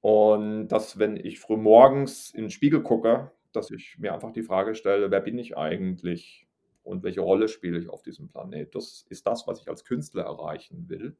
[0.00, 4.42] Und dass, wenn ich früh morgens in den Spiegel gucke, dass ich mir einfach die
[4.42, 6.46] Frage stelle, wer bin ich eigentlich
[6.84, 8.74] und welche Rolle spiele ich auf diesem Planet?
[8.74, 11.16] Das ist das, was ich als Künstler erreichen will.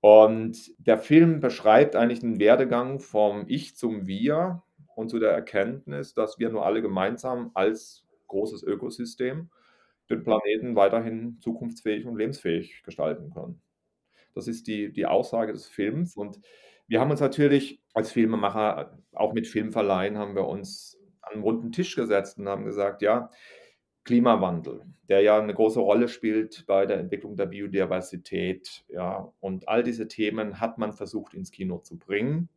[0.00, 4.62] Und der Film beschreibt eigentlich den Werdegang vom Ich zum Wir
[4.94, 9.50] und zu der Erkenntnis, dass wir nur alle gemeinsam als großes Ökosystem
[10.08, 13.60] den Planeten weiterhin zukunftsfähig und lebensfähig gestalten können.
[14.36, 16.16] Das ist die, die Aussage des Films.
[16.16, 16.40] Und
[16.86, 21.72] wir haben uns natürlich als Filmemacher, auch mit Filmverleihen, haben wir uns an einen runden
[21.72, 23.30] Tisch gesetzt und haben gesagt, ja,
[24.04, 29.82] Klimawandel, der ja eine große Rolle spielt bei der Entwicklung der Biodiversität, ja, und all
[29.82, 32.48] diese Themen hat man versucht ins Kino zu bringen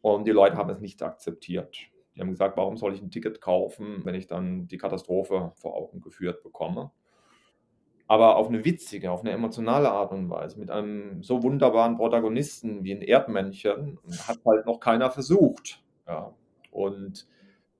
[0.00, 1.78] und die Leute haben es nicht akzeptiert.
[2.16, 5.76] Die haben gesagt, warum soll ich ein Ticket kaufen, wenn ich dann die Katastrophe vor
[5.76, 6.90] Augen geführt bekomme?
[8.06, 12.84] Aber auf eine witzige, auf eine emotionale Art und Weise, mit einem so wunderbaren Protagonisten
[12.84, 15.82] wie ein Erdmännchen, hat halt noch keiner versucht.
[16.06, 16.34] Ja.
[16.70, 17.26] Und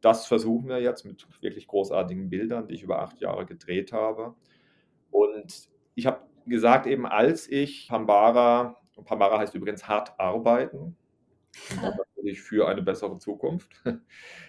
[0.00, 4.34] das versuchen wir jetzt mit wirklich großartigen Bildern, die ich über acht Jahre gedreht habe.
[5.10, 10.96] Und ich habe gesagt, eben als ich Pambara, Pambara heißt übrigens hart arbeiten,
[12.24, 13.82] natürlich für eine bessere Zukunft.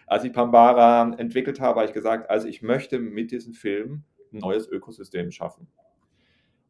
[0.08, 4.40] Als ich Pambara entwickelt habe, habe ich gesagt, also ich möchte mit diesem Film ein
[4.40, 5.68] neues Ökosystem schaffen.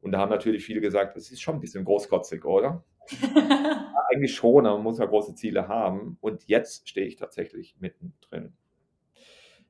[0.06, 2.84] Und da haben natürlich viele gesagt, das ist schon ein bisschen großkotzig, oder?
[3.22, 6.20] ja, eigentlich schon, aber man muss ja große Ziele haben.
[6.22, 8.54] Und jetzt stehe ich tatsächlich mittendrin.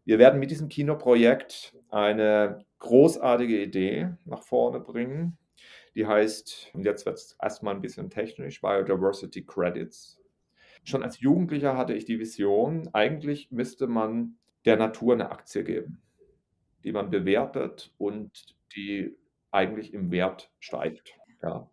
[0.04, 5.38] Wir werden mit diesem Kinoprojekt eine großartige Idee nach vorne bringen.
[5.96, 10.20] Die heißt, und jetzt wird es erstmal ein bisschen technisch, Biodiversity Credits.
[10.84, 16.02] Schon als Jugendlicher hatte ich die Vision, eigentlich müsste man der Natur eine Aktie geben
[16.86, 19.18] die man bewertet und die
[19.52, 21.18] eigentlich im Wert steigt.
[21.42, 21.70] Ja.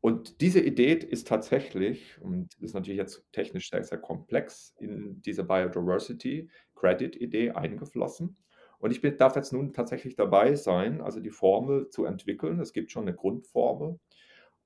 [0.00, 5.44] Und diese Idee ist tatsächlich, und ist natürlich jetzt technisch sehr, sehr komplex, in diese
[5.44, 8.36] Biodiversity Credit Idee eingeflossen.
[8.78, 12.60] Und ich darf jetzt nun tatsächlich dabei sein, also die Formel zu entwickeln.
[12.60, 13.98] Es gibt schon eine Grundformel.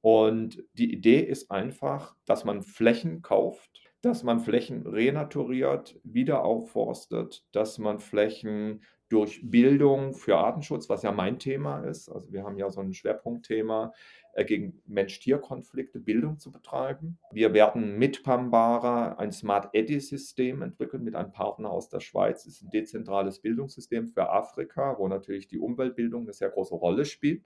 [0.02, 3.70] Und die Idee ist einfach, dass man Flächen kauft,
[4.02, 11.10] dass man Flächen renaturiert, wieder aufforstet, dass man Flächen durch Bildung für Artenschutz, was ja
[11.10, 12.08] mein Thema ist.
[12.08, 13.92] Also wir haben ja so ein Schwerpunktthema
[14.34, 17.18] äh, gegen Mensch-Tier-Konflikte, Bildung zu betreiben.
[17.32, 22.44] Wir werden mit Pambara ein Smart Eddy-System entwickeln mit einem Partner aus der Schweiz.
[22.44, 27.04] Das ist ein dezentrales Bildungssystem für Afrika, wo natürlich die Umweltbildung eine sehr große Rolle
[27.04, 27.44] spielt.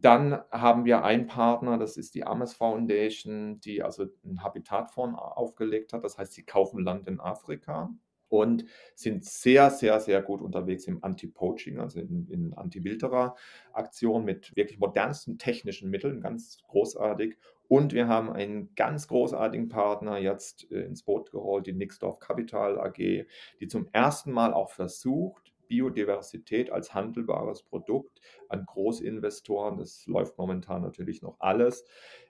[0.00, 5.92] Dann haben wir einen Partner, das ist die Ames Foundation, die also einen Habitatfonds aufgelegt
[5.92, 6.04] hat.
[6.04, 7.90] Das heißt, sie kaufen Land in Afrika
[8.28, 14.78] und sind sehr, sehr, sehr gut unterwegs im Anti-Poaching, also in, in Anti-Wilderer-Aktionen mit wirklich
[14.78, 17.36] modernsten technischen Mitteln, ganz großartig.
[17.68, 22.78] Und wir haben einen ganz großartigen Partner jetzt äh, ins Boot geholt, die Nixdorf Capital
[22.78, 23.26] AG,
[23.60, 30.82] die zum ersten Mal auch versucht, Biodiversität als handelbares Produkt an Großinvestoren, das läuft momentan
[30.82, 31.84] natürlich noch alles,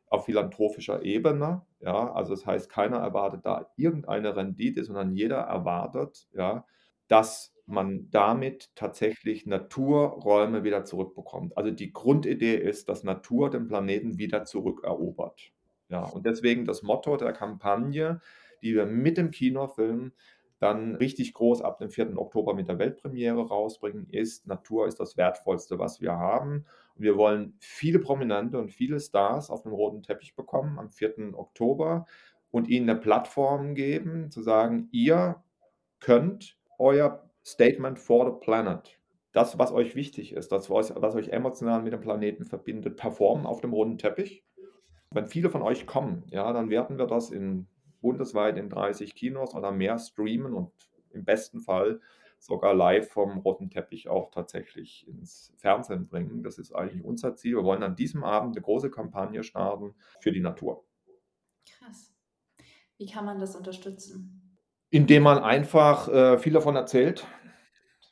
[0.09, 1.63] auf philanthropischer Ebene.
[1.81, 6.65] Ja, also das heißt, keiner erwartet da irgendeine Rendite, sondern jeder erwartet, ja,
[7.09, 11.57] dass man damit tatsächlich Naturräume wieder zurückbekommt.
[11.57, 15.53] Also die Grundidee ist, dass Natur den Planeten wieder zurückerobert.
[15.89, 18.21] Ja, und deswegen das Motto der Kampagne,
[18.63, 20.13] die wir mit dem Kinofilm
[20.59, 22.19] dann richtig groß ab dem 4.
[22.19, 26.65] Oktober mit der Weltpremiere rausbringen, ist, Natur ist das Wertvollste, was wir haben.
[26.95, 31.35] Und wir wollen viele Prominente und viele Stars auf dem roten Teppich bekommen am 4.
[31.35, 32.07] Oktober
[32.51, 35.43] und ihnen eine Plattform geben, zu sagen, ihr
[36.01, 38.99] könnt euer Statement for the Planet,
[39.33, 43.61] das, was euch wichtig ist, das, was, euch emotional mit dem Planeten verbindet, performen auf
[43.61, 44.45] dem roten Teppich.
[45.11, 47.67] Wenn viele von euch kommen, ja, dann werden wir das in
[48.07, 50.71] bundesweit in 30 Kinos oder mehr streamen und
[51.11, 52.01] im besten Fall
[52.39, 56.45] sogar live vom roten Teppich auch tatsächlich ins Fernsehen bringen.
[56.45, 57.57] Das ist eigentlich unser Ziel.
[57.57, 60.85] Wir wollen an diesem Abend eine große Kampagne starten für die Natur.
[61.69, 62.15] Krass.
[62.97, 64.57] Wie kann man das unterstützen?
[64.91, 67.27] Indem man einfach äh, viel davon erzählt.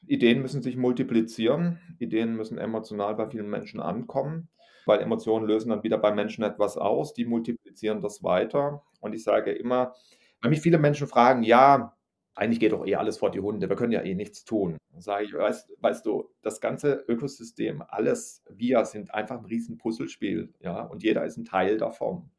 [0.08, 1.78] Ideen müssen sich multiplizieren.
[2.00, 4.48] Ideen müssen emotional bei vielen Menschen ankommen
[4.86, 8.82] weil Emotionen lösen dann wieder bei Menschen etwas aus, die multiplizieren das weiter.
[9.00, 9.94] Und ich sage immer,
[10.40, 11.96] weil mich viele Menschen fragen, ja,
[12.34, 14.76] eigentlich geht doch eh alles vor die Hunde, wir können ja eh nichts tun.
[14.92, 19.78] Dann sage ich, weißt, weißt du, das ganze Ökosystem, alles, wir sind einfach ein riesen
[19.78, 22.30] Puzzlespiel, ja, und jeder ist ein Teil davon.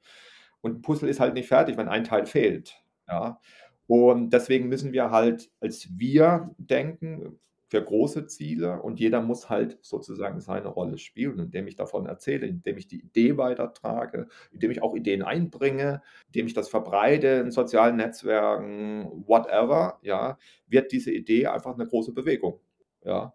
[0.62, 3.40] Und ein Puzzle ist halt nicht fertig, wenn ein Teil fehlt, ja.
[3.88, 9.80] Und deswegen müssen wir halt als wir denken, für große Ziele und jeder muss halt
[9.82, 14.84] sozusagen seine Rolle spielen, indem ich davon erzähle, indem ich die Idee weitertrage, indem ich
[14.84, 21.48] auch Ideen einbringe, indem ich das verbreite in sozialen Netzwerken, whatever, ja, wird diese Idee
[21.48, 22.60] einfach eine große Bewegung,
[23.04, 23.34] ja.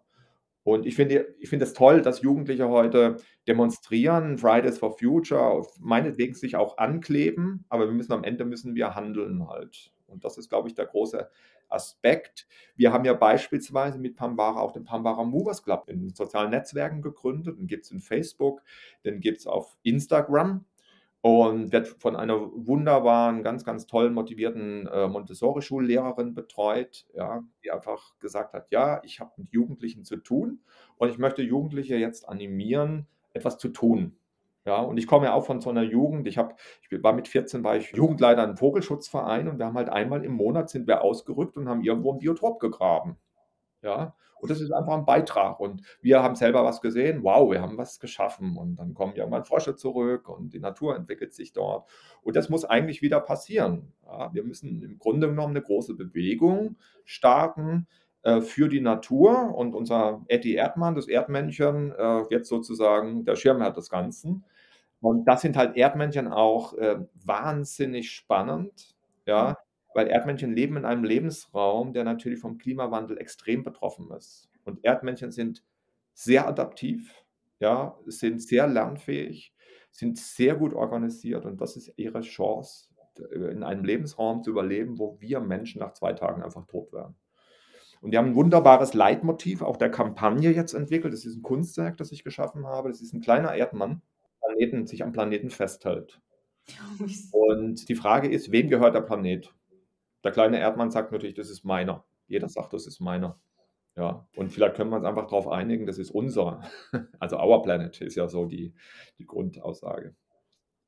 [0.63, 3.17] Und ich finde, ich finde es toll, dass Jugendliche heute
[3.47, 8.93] demonstrieren, Fridays for Future, meinetwegen sich auch ankleben, aber wir müssen am Ende müssen wir
[8.93, 9.91] handeln halt.
[10.05, 11.29] Und das ist, glaube ich, der große
[11.71, 12.47] Aspekt.
[12.75, 17.57] Wir haben ja beispielsweise mit Pambara auch den Pambara Movers Club in sozialen Netzwerken gegründet.
[17.57, 18.61] Den gibt es in Facebook,
[19.05, 20.65] den gibt es auf Instagram
[21.21, 28.17] und wird von einer wunderbaren, ganz, ganz tollen, motivierten äh, Montessori-Schullehrerin betreut, ja, die einfach
[28.19, 30.61] gesagt hat, ja, ich habe mit Jugendlichen zu tun
[30.97, 34.17] und ich möchte Jugendliche jetzt animieren, etwas zu tun.
[34.65, 36.27] Ja, und ich komme ja auch von so einer Jugend.
[36.27, 36.55] Ich habe
[36.89, 40.33] ich war mit 14 war ich Jugendleiter im Vogelschutzverein und wir haben halt einmal im
[40.33, 43.17] Monat sind wir ausgerückt und haben irgendwo ein Biotop gegraben.
[43.81, 47.23] Ja, und das ist einfach ein Beitrag und wir haben selber was gesehen.
[47.23, 51.33] Wow, wir haben was geschaffen und dann kommen irgendwann Frösche zurück und die Natur entwickelt
[51.33, 51.89] sich dort
[52.23, 53.93] und das muss eigentlich wieder passieren.
[54.05, 57.87] Ja, wir müssen im Grunde genommen eine große Bewegung starten,
[58.23, 63.71] äh, für die Natur und unser Eddie Erdmann, das Erdmännchen, äh, wird sozusagen der Schirmherr
[63.71, 64.45] des Ganzen.
[65.01, 69.57] Und das sind halt Erdmännchen auch äh, wahnsinnig spannend, ja,
[69.93, 74.49] weil Erdmännchen leben in einem Lebensraum, der natürlich vom Klimawandel extrem betroffen ist.
[74.63, 75.63] Und Erdmännchen sind
[76.13, 77.25] sehr adaptiv,
[77.59, 79.53] ja, sind sehr lernfähig,
[79.89, 82.87] sind sehr gut organisiert und das ist ihre Chance,
[83.33, 87.15] in einem Lebensraum zu überleben, wo wir Menschen nach zwei Tagen einfach tot werden.
[88.01, 91.13] Und wir haben ein wunderbares Leitmotiv auch der Kampagne jetzt entwickelt.
[91.13, 92.89] Das ist ein Kunstwerk, das ich geschaffen habe.
[92.89, 94.01] Das ist ein kleiner Erdmann,
[94.61, 96.21] Planeten, sich am Planeten festhält.
[97.31, 99.53] Und die Frage ist, wem gehört der Planet?
[100.23, 102.05] Der kleine Erdmann sagt natürlich, das ist meiner.
[102.27, 103.39] Jeder sagt, das ist meiner.
[103.97, 106.61] Ja, und vielleicht können wir uns einfach darauf einigen, das ist unser.
[107.19, 108.73] Also our planet ist ja so die,
[109.17, 110.15] die Grundaussage.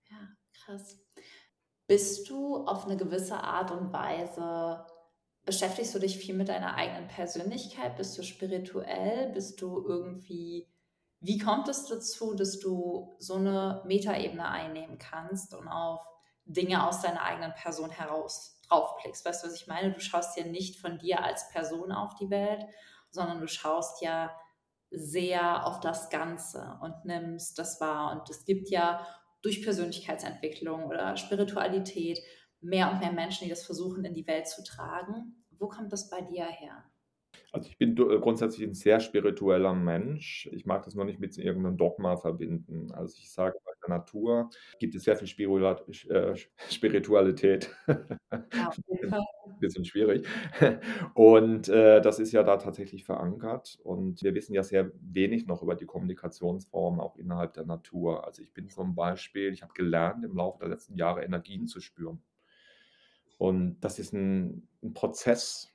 [0.10, 1.00] Ja, krass.
[1.88, 4.86] Bist du auf eine gewisse Art und Weise
[5.46, 7.98] beschäftigst du dich viel mit deiner eigenen Persönlichkeit?
[7.98, 9.32] Bist du spirituell?
[9.34, 10.70] Bist du irgendwie,
[11.24, 16.06] wie kommt es dazu, dass du so eine Metaebene einnehmen kannst und auf
[16.44, 19.26] Dinge aus deiner eigenen Person heraus draufblickst?
[19.26, 19.94] Weißt du, was ich meine?
[19.94, 22.66] Du schaust ja nicht von dir als Person auf die Welt,
[23.10, 24.38] sondern du schaust ja
[24.92, 28.12] sehr auf das Ganze und nimmst das wahr.
[28.12, 29.08] Und es gibt ja
[29.42, 32.20] durch Persönlichkeitsentwicklung oder Spiritualität
[32.60, 35.46] mehr und mehr Menschen, die das versuchen, in die Welt zu tragen.
[35.52, 36.84] Wo kommt das bei dir her?
[37.52, 40.50] Also ich bin äh, grundsätzlich ein sehr spiritueller Mensch.
[40.52, 42.92] Ich mag das nur nicht mit irgendeinem Dogma verbinden.
[42.92, 45.28] Also ich sage, bei der Natur gibt es sehr viel
[46.10, 46.36] äh,
[46.70, 47.76] Spiritualität.
[48.52, 48.70] Ja,
[49.60, 50.28] bisschen schwierig.
[51.14, 55.62] Und, äh, das ist ja da tatsächlich verankert und wir wissen ja sehr wenig noch
[55.62, 58.26] über die Kommunikationsformen auch innerhalb der Natur.
[58.26, 61.80] Also, ich bin zum Beispiel ich habe gelernt, im Laufe der letzten Jahre Energien zu
[61.80, 62.22] spüren.
[63.38, 65.73] Und das ist 'n 'n Prozess,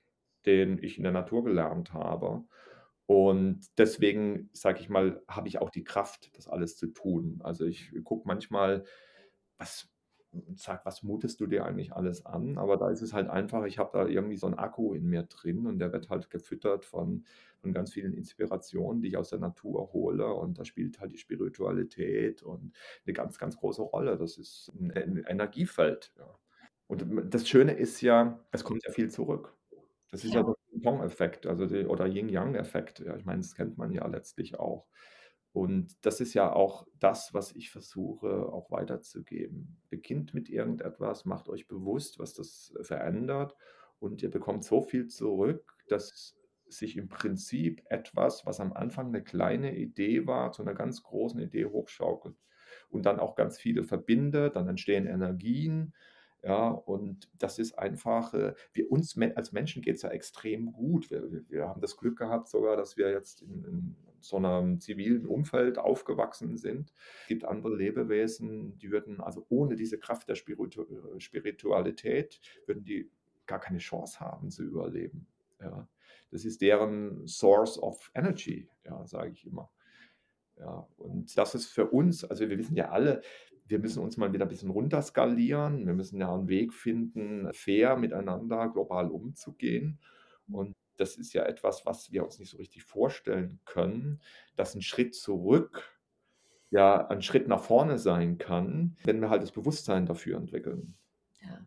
[0.49, 2.45] den ich in der Natur gelernt habe.
[3.07, 7.41] Und deswegen, sage ich mal, habe ich auch die Kraft, das alles zu tun.
[7.45, 8.85] Also, ich gucke manchmal,
[9.59, 9.89] was
[10.57, 13.79] sage: „Was mutest du dir eigentlich alles an?“ Aber da ist es halt einfach, ich
[13.79, 17.25] habe da irgendwie so 'n Akku in mir drin und der wird halt gefüttert von
[17.59, 20.33] von ganz vielen Inspirationen, die ich aus der Natur hole.
[20.35, 22.75] Und da spielt halt die Spiritualität und
[23.07, 24.17] 'ne ganz, ganz große Rolle.
[24.19, 26.39] Das ist 'n En Energiefeld, ja.
[26.89, 29.58] Und das Schöne ist ja, es kommt ja viel zurück.
[30.13, 33.01] Das ist ja 'n Ping-Pong-Effekt, also de oder Yin-Yang-Effekt.
[33.01, 34.87] Ja, ich meine, das kennt man ja letztlich auch.
[35.53, 39.83] Und das ist ja auch das, was ich versuche auch weiterzugeben.
[39.91, 43.55] Beginnt mit irgendetwas, macht euch bewusst, was das verändert
[43.99, 46.37] und ihr bekommt so viel zurück, dass
[46.69, 51.41] sich im Prinzip etwas, was am Anfang 'ne kleine Idee war, zu 'ner ganz großen
[51.41, 52.37] Idee hochschaukelt
[52.91, 54.57] und dann auch ganz viele verbindet.
[54.57, 55.95] Dann entstehen Energien,
[56.49, 61.11] ja, und das ist einfach, äh wir uns als Menschen geht's ja extrem gut.
[61.11, 65.27] Wir wir haben das Glück gehabt sogar, dass wir jetzt in in so 'nem zivilen
[65.27, 66.95] Umfeld aufgewachsen sind.
[67.29, 73.11] Gibt andere Lebewesen, die würden also ohne diese Kraft der Spiritu äh, Spiritualität würden die
[73.47, 75.29] gar keine Chance haben zu überleben,
[75.61, 75.89] ja.
[76.33, 79.71] Das ist deren Source of Energy, ja, sage ich immer.
[80.59, 83.23] Ja, und das ist für uns also, wir wissen ja alle,
[83.69, 85.87] wir müssen uns mal wieder bisschen runter skalieren.
[85.87, 90.01] Wir müssen ja 'n Weg finden, fair miteinander global umzugehen.
[90.51, 94.21] Und das ist ja etwas, was wir uns nicht so richtig vorstellen können,
[94.57, 95.85] dass 'n Schritt zurück
[96.71, 100.97] ja ein Schritt nach vorne sein kann, wenn wir halt das Bewusstsein dafür entwickeln.
[101.43, 101.59] Ja.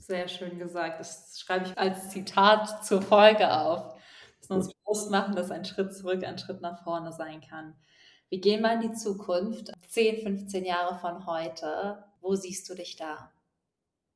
[0.00, 0.98] Sehr schön gesagt.
[1.00, 3.94] Das schreibe ich als Zitat zur Folge auf.
[4.40, 7.74] Dass wir uns bewusst machen, dass ein Schritt zurück ein Schritt nach vorne sein kann.
[8.32, 12.02] Wir gehen mal in die Zukunft, 10, 15 Jahre von heute.
[12.22, 13.30] Wo siehst du dich da?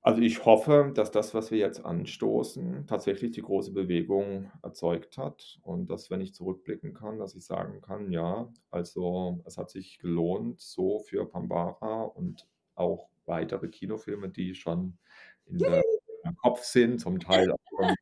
[0.00, 5.58] Also, ich hoffe, dass das, was wir jetzt anstoßen, tatsächlich die große Bewegung erzeugt hat
[5.64, 9.98] und dass, wenn ich zurückblicken kann, dass ich sagen kann: „Ja, also, es hat sich
[9.98, 14.96] gelohnt, so für Pambara und auch weitere Kinofilme, die schon
[15.44, 15.82] in der
[16.24, 17.94] im Kopf sind, zum Teil auch schon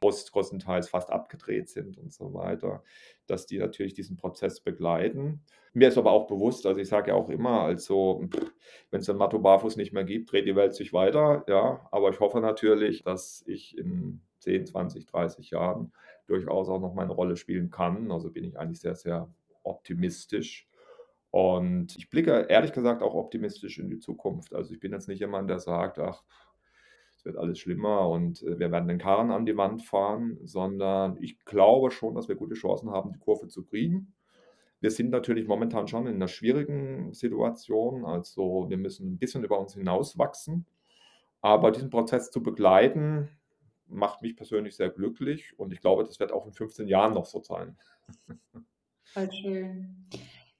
[0.00, 2.82] groß größtenteils fast abgedreht sind und so weiter,
[3.26, 5.44] dass die natürlich diesen Prozess begleiten.
[5.72, 8.24] Mir ist aber auch bewusst also, ich sage ja auch immer, also,
[8.90, 11.86] wenn's den Matto Barfuß nicht mehr gibt, dreht die Welt sich weiter, ja.
[11.90, 15.92] Aber ich hoffe natürlich, dass ich in 10, 20, 30 Jahren
[16.26, 18.10] durchaus auch noch meine Rolle spielen kann.
[18.10, 19.28] Also, bin ich eigentlich sehr, sehr
[19.62, 20.68] optimistisch.
[21.30, 24.54] Und ich blicke ehrlich gesagt auch optimistisch in die Zukunft.
[24.54, 26.45] Also, ich bin jetzt nicht jemand, der sagt: „Ach, es
[27.26, 31.44] wird alles schlimmer und, äh, wir werden den Karren an die Wand fahren“, sondern ich
[31.46, 34.14] glaube schon, dass wir gute Chancen haben, die Kurve zu kriegen.
[34.80, 38.04] Wir sind natürlich momentan schon in 'ner schwierigen Situation.
[38.06, 40.66] Also, wir müssen 'n bisschen über uns hinauswachsen.
[41.42, 43.28] Aber diesen Prozess zu begleiten,
[43.88, 47.26] macht mich persönlich sehr glücklich und ich glaube, das wird auch in 15 Jahren noch
[47.26, 47.76] so sein.
[49.14, 49.96] Voll schön.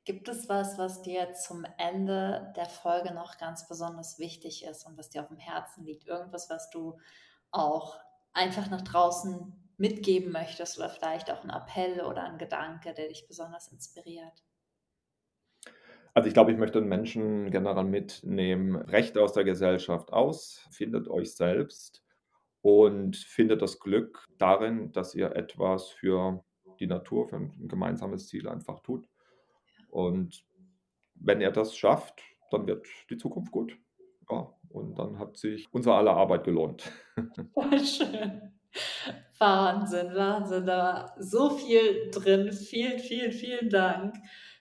[0.07, 4.97] Gibt es was, was dir zum Ende der Folge noch ganz besonders wichtig ist und
[4.97, 6.07] was dir aufm Herzen liegt?
[6.07, 7.01] Irgendwas, was du
[7.51, 7.99] auch
[8.33, 13.27] einfach nach draußen mitgeben möchtest oder vielleicht auch 'n Appell oder 'n Gedanke, der dich
[13.27, 14.43] besonders inspiriert?
[16.17, 21.09] Also, ich glaube, ich möchte den Menschen generell mitnehmen: Brecht aus der Gesellschaft aus, findet
[21.09, 22.03] euch selbst
[22.63, 26.43] und findet das Glück darin, dass ihr etwas für
[26.81, 29.09] die Natur, für 'n gemeinsames Ziel einfach tut.
[29.97, 30.45] Und
[31.15, 32.21] wenn ihr das schafft,
[32.51, 33.79] dann wird die Zukunft gut.
[34.31, 36.93] Ja, und dann hat sich unser aller Arbeit gelohnt.
[37.55, 38.53] Voll schön.
[39.39, 42.53] Wahnsinn, Wahnsinn, da war so viel drin.
[42.53, 44.17] Vielen, vielen, vielen Dank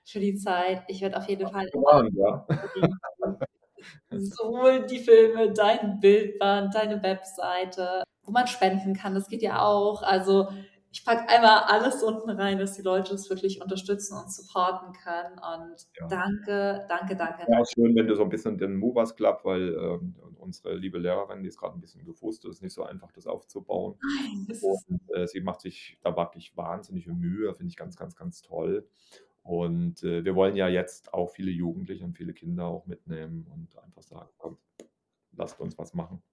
[0.06, 0.84] für die Zeit.
[0.88, 1.68] Ich werde auf jeden Fall
[2.14, 2.48] Ja.
[4.12, 10.02] sowohl die Filme, dein Bildband, deine Webseite, wo man spenden kann, das geht ja auch.
[10.02, 10.48] Also,
[10.96, 15.38] ich packe einmal alles unten rein, dass die Leute das wirklich unterstützen und supporten können.
[15.40, 16.10] Und Ja.
[16.10, 17.66] danke, danke, danke, danke.
[17.74, 21.50] schön, wenn du so 'n bisschen den Movers Club weil, ähm, unsere liebe Lehrerin, die
[21.50, 24.00] ist grad 'n bisschen gefrustet, ist nicht so einfach, das aufzubauen.
[24.02, 27.98] Nein, das ist Und, äh, sie macht sich da wirklich wahnsinnige Mühe, finde ich ganz,
[27.98, 28.88] ganz, ganz toll.
[29.44, 33.78] Und, äh, wir wollen ja jetzt auch viele Jugendliche und viele Kinder auch mitnehmen und
[33.84, 34.58] einfach sagen: „Komm,
[35.34, 36.24] lasst uns was machen.“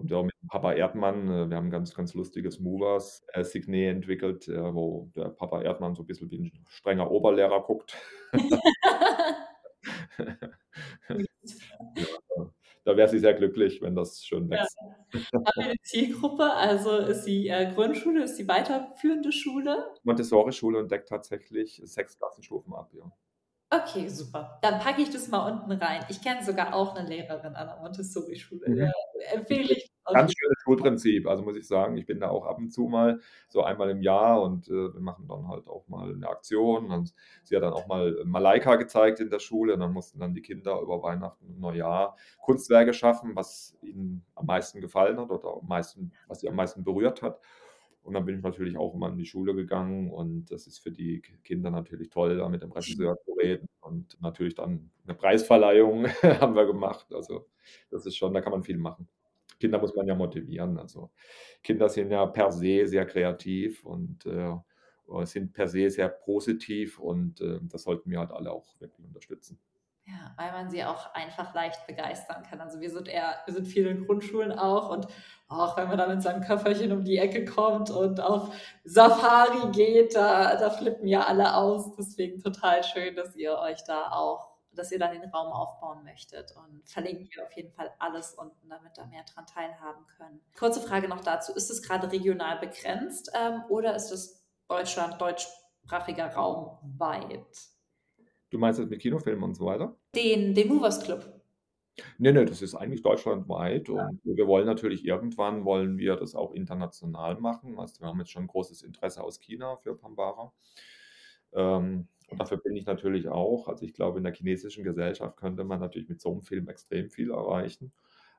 [0.00, 3.90] Und auch mit Papa Erdmann, äh, wir haben 'n ganz, ganz lustiges Movers, äh, Signet
[3.96, 7.96] entwickelt, äh, wo der Papa Erdmann so bisschen wie 'n strenger Oberlehrer guckt.
[11.96, 12.06] Ja,
[12.84, 14.62] da wäre sie sehr glücklich, wenn das schön Ja.
[14.62, 14.78] wächst.
[15.44, 16.52] Haben wir eine Zielgruppe?
[16.54, 19.94] Also ist sie äh, Grundschule, ist sie weiterführende Schule?
[20.04, 23.10] Montessori-Schule und deckt tatsächlich sechs Klassenstufen ab, ja.
[23.72, 24.58] Okay, super.
[24.62, 26.04] Dann packe ich das mal unten rein.
[26.08, 28.68] Ich kenne sogar auch eine Lehrerin an der Montessori-Schule.
[28.68, 28.92] Mhm.
[29.32, 29.92] Empfehle ich.
[30.12, 31.28] Ganz schönes Schulprinzip.
[31.28, 34.02] Also muss ich sagen, ich bin da auch ab und zu mal so einmal im
[34.02, 36.90] Jahr und äh, wir machen dann halt auch mal eine Aktion.
[36.90, 37.14] Und
[37.44, 40.42] sie hat dann auch mal Malaika gezeigt in der Schule und dann mussten dann die
[40.42, 45.68] Kinder über Weihnachten und Neujahr Kunstwerke schaffen, was ihnen am meisten gefallen hat oder am
[45.68, 47.38] meisten, was sie am meisten berührt hat.
[48.02, 50.90] Und dann bin ich natürlich auch immer in die Schule gegangen und das ist für
[50.90, 53.68] die Kinder natürlich toll, da mit dem Regisseur zu reden.
[53.80, 57.12] Und natürlich dann eine Preisverleihung haben wir gemacht.
[57.12, 57.46] Also
[57.90, 59.06] das ist schon, da kann man viel machen.
[59.58, 60.78] Kinder muss man ja motivieren.
[60.78, 61.10] Also
[61.62, 64.54] Kinder sind ja per se sehr kreativ und äh,
[65.24, 69.58] sind per se sehr positiv und äh, das sollten wir halt alle auch wirklich unterstützen.
[70.10, 72.60] Ja, weil man sie auch einfach leicht begeistern kann.
[72.60, 75.06] Also wir sind eher, wir sind viel in Grundschulen auch und
[75.48, 78.54] auch wenn man da mit seinem Köfferchen um die Ecke kommt und auf
[78.84, 81.94] Safari geht, da, da flippen ja alle aus.
[81.96, 86.54] Deswegen total schön, dass ihr euch da auch, dass ihr da den Raum aufbauen möchtet.
[86.56, 90.40] Und verlinken wir auf jeden Fall alles unten, damit da mehr dran teilhaben können.
[90.56, 91.52] Kurze Frage noch dazu.
[91.52, 97.70] Ist es gerade regional begrenzt ähm, oder ist es Deutschland, deutschsprachiger Raum weit?
[98.50, 99.96] Du meinst jetzt mit Kinofilmen und so weiter?
[100.14, 101.40] Den, den Movers Club.
[102.18, 104.06] Nee, nee, das ist eigentlich deutschlandweit ja.
[104.06, 107.78] und wir wollen natürlich irgendwann wollen wir das auch international machen.
[107.78, 110.52] Also wir haben jetzt schon großes Interesse aus China für Pambara.
[111.52, 113.68] Ähm, und dafür bin ich natürlich auch.
[113.68, 117.10] Also ich glaube, in der chinesischen Gesellschaft könnte man natürlich mit so einem Film extrem
[117.10, 117.92] viel erreichen.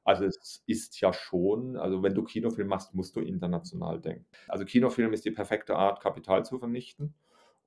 [0.03, 4.25] Also es ist ja schon, also wenn du Kinofilm machst, musst du international denken.
[4.47, 7.13] Also Kinofilm ist die perfekte Art, Kapital zu vernichten.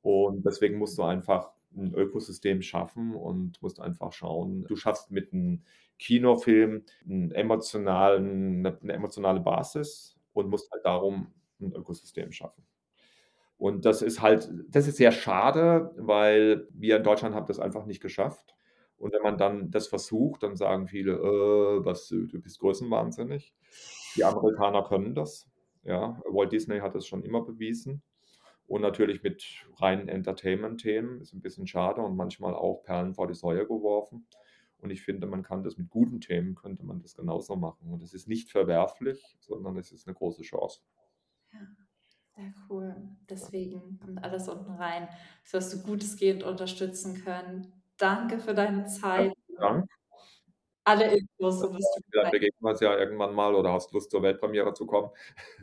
[0.02, 5.32] Und deswegen musst du einfach ein Ökosystem schaffen und musst einfach schauen, du schaffst mit
[5.32, 5.62] einem
[5.98, 12.64] Kinofilm einen emotionalen, eine emotionale Basis und musst halt darum ein Ökosystem schaffen.
[13.56, 17.86] Und das ist halt, das ist sehr schade, weil wir in Deutschland haben das einfach
[17.86, 18.54] nicht geschafft.
[18.96, 23.54] Und wenn man dann das versucht, dann sagen viele, äh, was, du bist größenwahnsinnig.
[24.16, 25.48] Die Amerikaner können das.
[25.82, 28.02] Ja, Walt Disney hat das schon immer bewiesen.
[28.66, 33.34] Und natürlich mit reinen Entertainment-Themen ist ein bisschen schade und manchmal auch Perlen vor die
[33.34, 34.26] Säue geworfen.
[34.78, 37.90] Und ich finde, man kann das mit guten Themen, könnte man das genauso machen.
[37.90, 40.80] Und es ist nicht verwerflich, sondern es ist eine große Chance.
[41.52, 41.60] Ja,
[42.36, 42.94] sehr cool.
[43.28, 45.08] Deswegen kommt alles unten rein,
[45.42, 47.72] sodass du gutesgehend unterstützen können.
[47.96, 49.32] Danke für deine Zeit.
[49.58, 49.88] Dank.
[50.84, 51.62] Alle Infos.
[51.62, 54.86] Und das Dann begegnen wir uns ja irgendwann mal oder hast Lust zur Weltpremiere zu
[54.86, 55.10] kommen.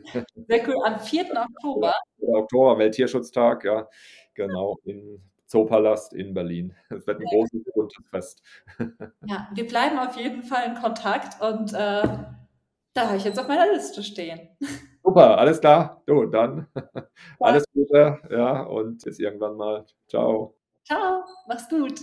[0.48, 0.76] Sehr cool.
[0.84, 1.26] Am 4.
[1.30, 1.94] Oktober.
[2.20, 3.88] Oktober, Welttierschutztag, ja,
[4.34, 6.74] genau, im Zoopalast in Berlin.
[6.88, 7.28] Es wird ein ja.
[7.30, 8.42] großes, buntes Fest.
[9.26, 12.08] Ja, wir bleiben auf jeden Fall in Kontakt und äh,
[12.94, 14.48] da habe ich jetzt auf meiner Liste stehen.
[15.04, 16.02] Super, alles klar.
[16.06, 17.06] Du, dann ja.
[17.40, 19.84] alles Gute, ja, und bis irgendwann mal.
[20.08, 20.56] Ciao.
[20.84, 22.00] Ciao, mach's gut.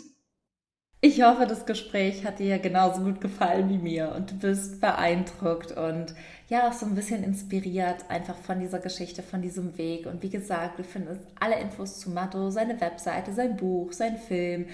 [1.02, 5.72] Ich hoffe, das Gespräch hat dir genauso gut gefallen wie mir und du bist beeindruckt
[5.72, 6.14] und
[6.50, 10.08] ja auch so ein bisschen inspiriert einfach von dieser Geschichte, von diesem Weg.
[10.08, 14.66] Und wie gesagt, wir finden alle Infos zu Matto, seine Webseite, sein Buch, sein Film,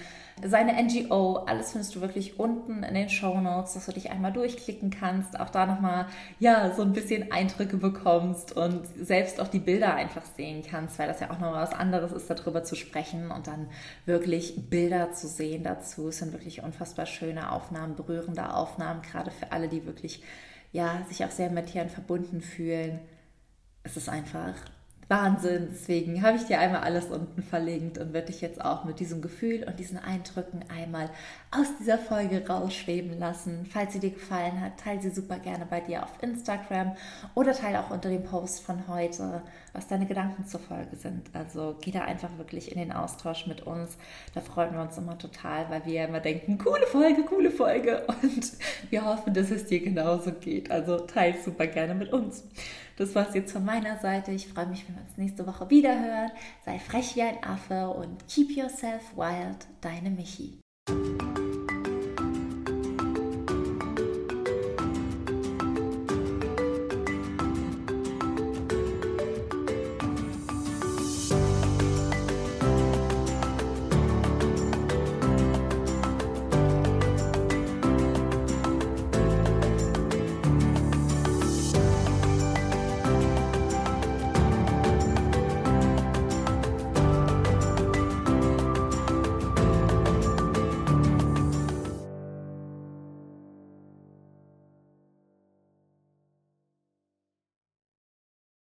[0.42, 4.32] seine NGO, alles findest du wirklich unten in den Show Notes, dass du dich einmal
[4.32, 6.06] durchklicken kannst, auch da nochmal,
[6.40, 11.08] ja, so ein bisschen Eindrücke bekommst und selbst auch die Bilder einfach sehen kannst, weil
[11.08, 13.68] das ja auch nochmal was anderes ist, darüber zu sprechen und dann
[14.06, 16.08] wirklich Bilder zu sehen dazu.
[16.08, 20.22] Es sind wirklich unfassbar schöne Aufnahmen, berührende Aufnahmen, gerade für alle, die wirklich
[20.76, 23.00] ja, sich auch sehr mit Tieren verbunden fühlen.
[23.82, 24.54] Es ist einfach
[25.08, 25.68] Wahnsinn.
[25.70, 29.22] Deswegen habe ich dir einmal alles unten verlinkt und werde dich jetzt auch mit diesem
[29.22, 31.10] Gefühl und diesen Eindrücken einmal
[31.52, 33.66] aus dieser Folge rausschweben lassen.
[33.70, 36.96] Falls sie dir gefallen hat, teile sie super gerne bei dir auf Instagram
[37.36, 39.42] oder teile auch unter dem Post von heute,
[39.72, 41.30] was deine Gedanken zur Folge sind.
[41.32, 43.96] Also geh da einfach wirklich in den Austausch mit uns.
[44.34, 48.52] Da freuen wir uns immer total, weil wir immer denken, coole Folge, coole Folge und
[48.90, 50.72] wir hoffen, dass es dir genauso geht.
[50.72, 52.42] Also teile super gerne mit uns.
[52.96, 54.32] Das war es jetzt von meiner Seite.
[54.32, 56.30] Ich freue mich, wenn wir uns nächste Woche wieder hören.
[56.64, 59.66] Sei frech wie ein Affe und keep yourself wild.
[59.82, 60.60] Deine Michi.